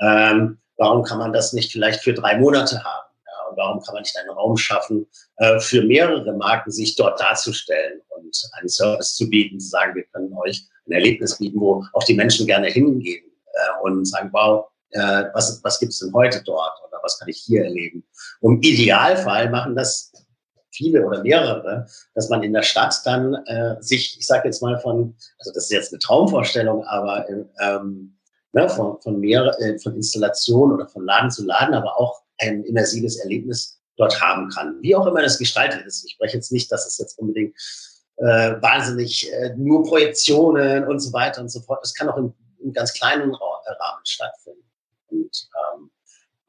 Ähm, 0.00 0.58
warum 0.76 1.02
kann 1.02 1.18
man 1.18 1.32
das 1.32 1.52
nicht 1.52 1.72
vielleicht 1.72 2.00
für 2.00 2.14
drei 2.14 2.38
Monate 2.38 2.82
haben? 2.84 3.08
Ja, 3.26 3.50
und 3.50 3.56
warum 3.56 3.82
kann 3.82 3.94
man 3.94 4.02
nicht 4.02 4.16
einen 4.16 4.30
Raum 4.30 4.56
schaffen, 4.56 5.06
äh, 5.36 5.58
für 5.60 5.82
mehrere 5.82 6.32
Marken 6.36 6.70
sich 6.70 6.94
dort 6.96 7.20
darzustellen 7.20 8.00
und 8.08 8.36
einen 8.58 8.68
Service 8.68 9.14
zu 9.16 9.28
bieten, 9.28 9.58
zu 9.58 9.68
sagen, 9.68 9.94
wir 9.94 10.04
können 10.04 10.32
euch 10.34 10.64
ein 10.86 10.92
Erlebnis 10.92 11.38
bieten, 11.38 11.60
wo 11.60 11.84
auch 11.92 12.04
die 12.04 12.14
Menschen 12.14 12.46
gerne 12.46 12.68
hingehen 12.68 13.24
äh, 13.52 13.82
und 13.82 14.04
sagen, 14.04 14.30
wow, 14.32 14.66
äh, 14.90 15.24
was, 15.32 15.62
was 15.64 15.80
gibt's 15.80 15.98
denn 15.98 16.12
heute 16.12 16.42
dort 16.44 16.78
oder 16.86 16.98
was 17.02 17.18
kann 17.18 17.28
ich 17.28 17.38
hier 17.38 17.64
erleben? 17.64 18.04
Und 18.40 18.56
im 18.56 18.62
Idealfall 18.62 19.50
machen 19.50 19.74
das 19.74 20.12
viele 20.74 21.06
oder 21.06 21.22
mehrere, 21.22 21.86
dass 22.14 22.28
man 22.28 22.42
in 22.42 22.52
der 22.52 22.62
Stadt 22.62 23.00
dann 23.04 23.34
äh, 23.46 23.76
sich, 23.80 24.18
ich 24.18 24.26
sage 24.26 24.48
jetzt 24.48 24.62
mal 24.62 24.78
von, 24.78 25.14
also 25.38 25.52
das 25.52 25.64
ist 25.64 25.72
jetzt 25.72 25.92
eine 25.92 26.00
Traumvorstellung, 26.00 26.84
aber 26.84 27.26
ähm, 27.60 28.16
ne, 28.52 28.68
von, 28.68 29.00
von, 29.00 29.20
mehr, 29.20 29.54
äh, 29.60 29.78
von 29.78 29.94
Installation 29.94 30.72
oder 30.72 30.88
von 30.88 31.04
Laden 31.04 31.30
zu 31.30 31.44
Laden, 31.44 31.74
aber 31.74 31.98
auch 31.98 32.22
ein 32.38 32.64
immersives 32.64 33.16
Erlebnis 33.16 33.80
dort 33.96 34.20
haben 34.20 34.48
kann. 34.50 34.78
Wie 34.80 34.96
auch 34.96 35.06
immer 35.06 35.22
das 35.22 35.38
gestaltet 35.38 35.86
ist. 35.86 36.04
Ich 36.04 36.12
spreche 36.14 36.36
jetzt 36.36 36.52
nicht, 36.52 36.70
dass 36.72 36.86
es 36.86 36.98
jetzt 36.98 37.18
unbedingt 37.18 37.54
äh, 38.16 38.60
wahnsinnig 38.60 39.32
äh, 39.32 39.54
nur 39.56 39.84
Projektionen 39.84 40.84
und 40.86 41.00
so 41.00 41.12
weiter 41.12 41.40
und 41.40 41.48
so 41.48 41.60
fort. 41.60 41.80
Das 41.82 41.94
kann 41.94 42.08
auch 42.08 42.16
im, 42.16 42.32
im 42.60 42.72
ganz 42.72 42.92
kleinen 42.92 43.34
Rahmen 43.34 44.04
stattfinden. 44.04 44.64
Und 45.08 45.48
ähm, 45.73 45.73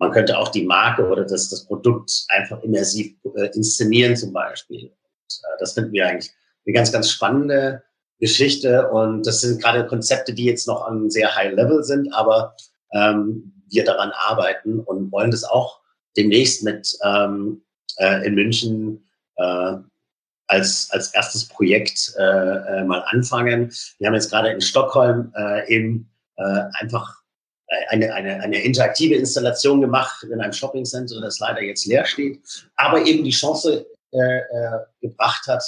man 0.06 0.14
könnte 0.14 0.38
auch 0.38 0.50
die 0.50 0.66
Marke 0.66 1.08
oder 1.08 1.26
das, 1.26 1.50
das 1.50 1.66
Produkt 1.66 2.26
einfach 2.30 2.62
immersiv 2.62 3.16
äh, 3.36 3.48
inszenieren 3.56 4.16
zum 4.16 4.34
Beispiel. 4.34 4.84
Und, 4.84 5.34
äh, 5.44 5.58
das 5.60 5.74
finden 5.74 5.92
wir 5.92 6.08
eigentlich 6.08 6.32
eine 6.66 6.74
ganz, 6.74 6.92
ganz 6.92 7.10
spannende 7.10 7.84
Geschichte. 8.20 8.90
Und 8.90 9.26
das 9.26 9.42
sind 9.42 9.62
gerade 9.62 9.88
Konzepte, 9.88 10.34
die 10.34 10.46
jetzt 10.46 10.68
noch 10.68 10.86
an 10.86 11.10
sehr 11.10 11.36
high 11.36 11.54
level 11.54 11.84
sind, 11.84 12.14
aber 12.14 12.56
ähm, 12.94 13.52
wir 13.70 13.84
daran 13.84 14.12
arbeiten 14.12 14.80
und 14.80 15.12
wollen 15.12 15.32
das 15.32 15.44
auch 15.44 15.80
demnächst 16.16 16.64
mit 16.64 16.96
ähm, 17.04 17.64
äh, 17.98 18.26
in 18.26 18.36
München 18.36 19.06
äh, 19.38 19.74
als, 20.48 20.90
als 20.92 21.14
erstes 21.16 21.48
Projekt 21.48 22.14
äh, 22.18 22.22
äh, 22.22 22.84
mal 22.84 23.04
anfangen. 23.08 23.74
Wir 23.98 24.08
haben 24.08 24.14
jetzt 24.14 24.30
gerade 24.30 24.50
in 24.50 24.62
Stockholm 24.62 25.34
äh, 25.36 25.68
eben 25.74 26.12
äh, 26.38 26.64
einfach 26.74 27.25
eine, 27.90 28.14
eine, 28.14 28.42
eine 28.42 28.62
interaktive 28.62 29.16
Installation 29.16 29.82
gemacht 29.82 30.24
in 30.24 30.40
einem 30.40 30.54
Shoppingcenter, 30.54 31.20
das 31.22 31.40
leider 31.40 31.62
jetzt 31.62 31.86
leer 31.86 32.06
steht, 32.06 32.40
aber 32.76 33.06
eben 33.06 33.24
die 33.24 33.32
Chance 33.32 33.86
äh, 34.12 34.38
äh, 34.38 34.80
gebracht 35.02 35.48
hat, 35.48 35.64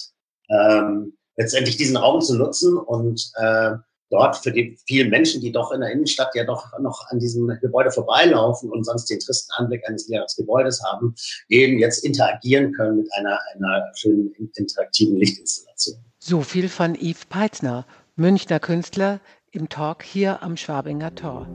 ähm, 0.50 1.18
letztendlich 1.36 1.78
diesen 1.78 1.98
Raum 1.98 2.22
zu 2.22 2.38
nutzen 2.38 2.78
und 2.78 3.32
äh, 3.36 3.72
dort 4.10 4.38
für 4.38 4.52
die 4.52 4.78
vielen 4.88 5.10
Menschen, 5.10 5.42
die 5.42 5.52
doch 5.52 5.72
in 5.72 5.82
der 5.82 5.92
Innenstadt 5.92 6.34
ja 6.36 6.46
doch 6.46 6.78
noch 6.80 7.08
an 7.10 7.20
diesem 7.20 7.48
Gebäude 7.62 7.92
vorbeilaufen 7.92 8.72
und 8.72 8.84
sonst 8.86 9.10
den 9.10 9.20
tristen 9.20 9.52
Anblick 9.58 9.88
eines 9.88 10.08
leeren 10.08 10.28
Gebäudes 10.38 10.82
haben, 10.84 11.16
eben 11.50 11.80
jetzt 11.80 12.06
interagieren 12.06 12.74
können 12.74 12.98
mit 12.98 13.14
einer, 13.14 13.40
einer 13.56 13.92
schönen 13.96 14.32
interaktiven 14.56 15.18
Lichtinstallation. 15.18 15.98
So 16.20 16.42
viel 16.42 16.70
von 16.70 16.96
Yves 16.96 17.26
Peitzner, 17.26 17.86
Münchner 18.16 18.60
Künstler, 18.60 19.20
im 19.58 19.70
Talk 19.70 20.04
hier 20.04 20.43
am 20.43 20.56
Schwabinger 20.56 21.15
Tor. 21.15 21.48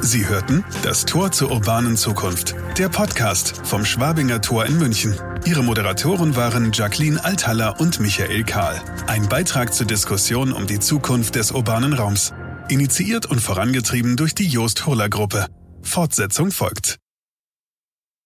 Sie 0.00 0.26
hörten 0.26 0.64
das 0.82 1.04
Tor 1.04 1.30
zur 1.30 1.52
urbanen 1.52 1.96
Zukunft, 1.96 2.54
der 2.78 2.88
Podcast 2.88 3.64
vom 3.64 3.84
Schwabinger 3.84 4.40
Tor 4.40 4.66
in 4.66 4.78
München. 4.78 5.14
Ihre 5.44 5.62
Moderatoren 5.62 6.34
waren 6.34 6.72
Jacqueline 6.72 7.24
Althaller 7.24 7.80
und 7.80 8.00
Michael 8.00 8.42
Kahl. 8.44 8.82
Ein 9.06 9.28
Beitrag 9.28 9.72
zur 9.72 9.86
Diskussion 9.86 10.52
um 10.52 10.66
die 10.66 10.80
Zukunft 10.80 11.36
des 11.36 11.52
urbanen 11.52 11.92
Raums. 11.92 12.34
Initiiert 12.68 13.26
und 13.26 13.40
vorangetrieben 13.40 14.16
durch 14.16 14.34
die 14.34 14.48
Joost 14.48 14.86
Hurler 14.86 15.08
Gruppe. 15.08 15.46
Fortsetzung 15.82 16.50
folgt. 16.50 16.98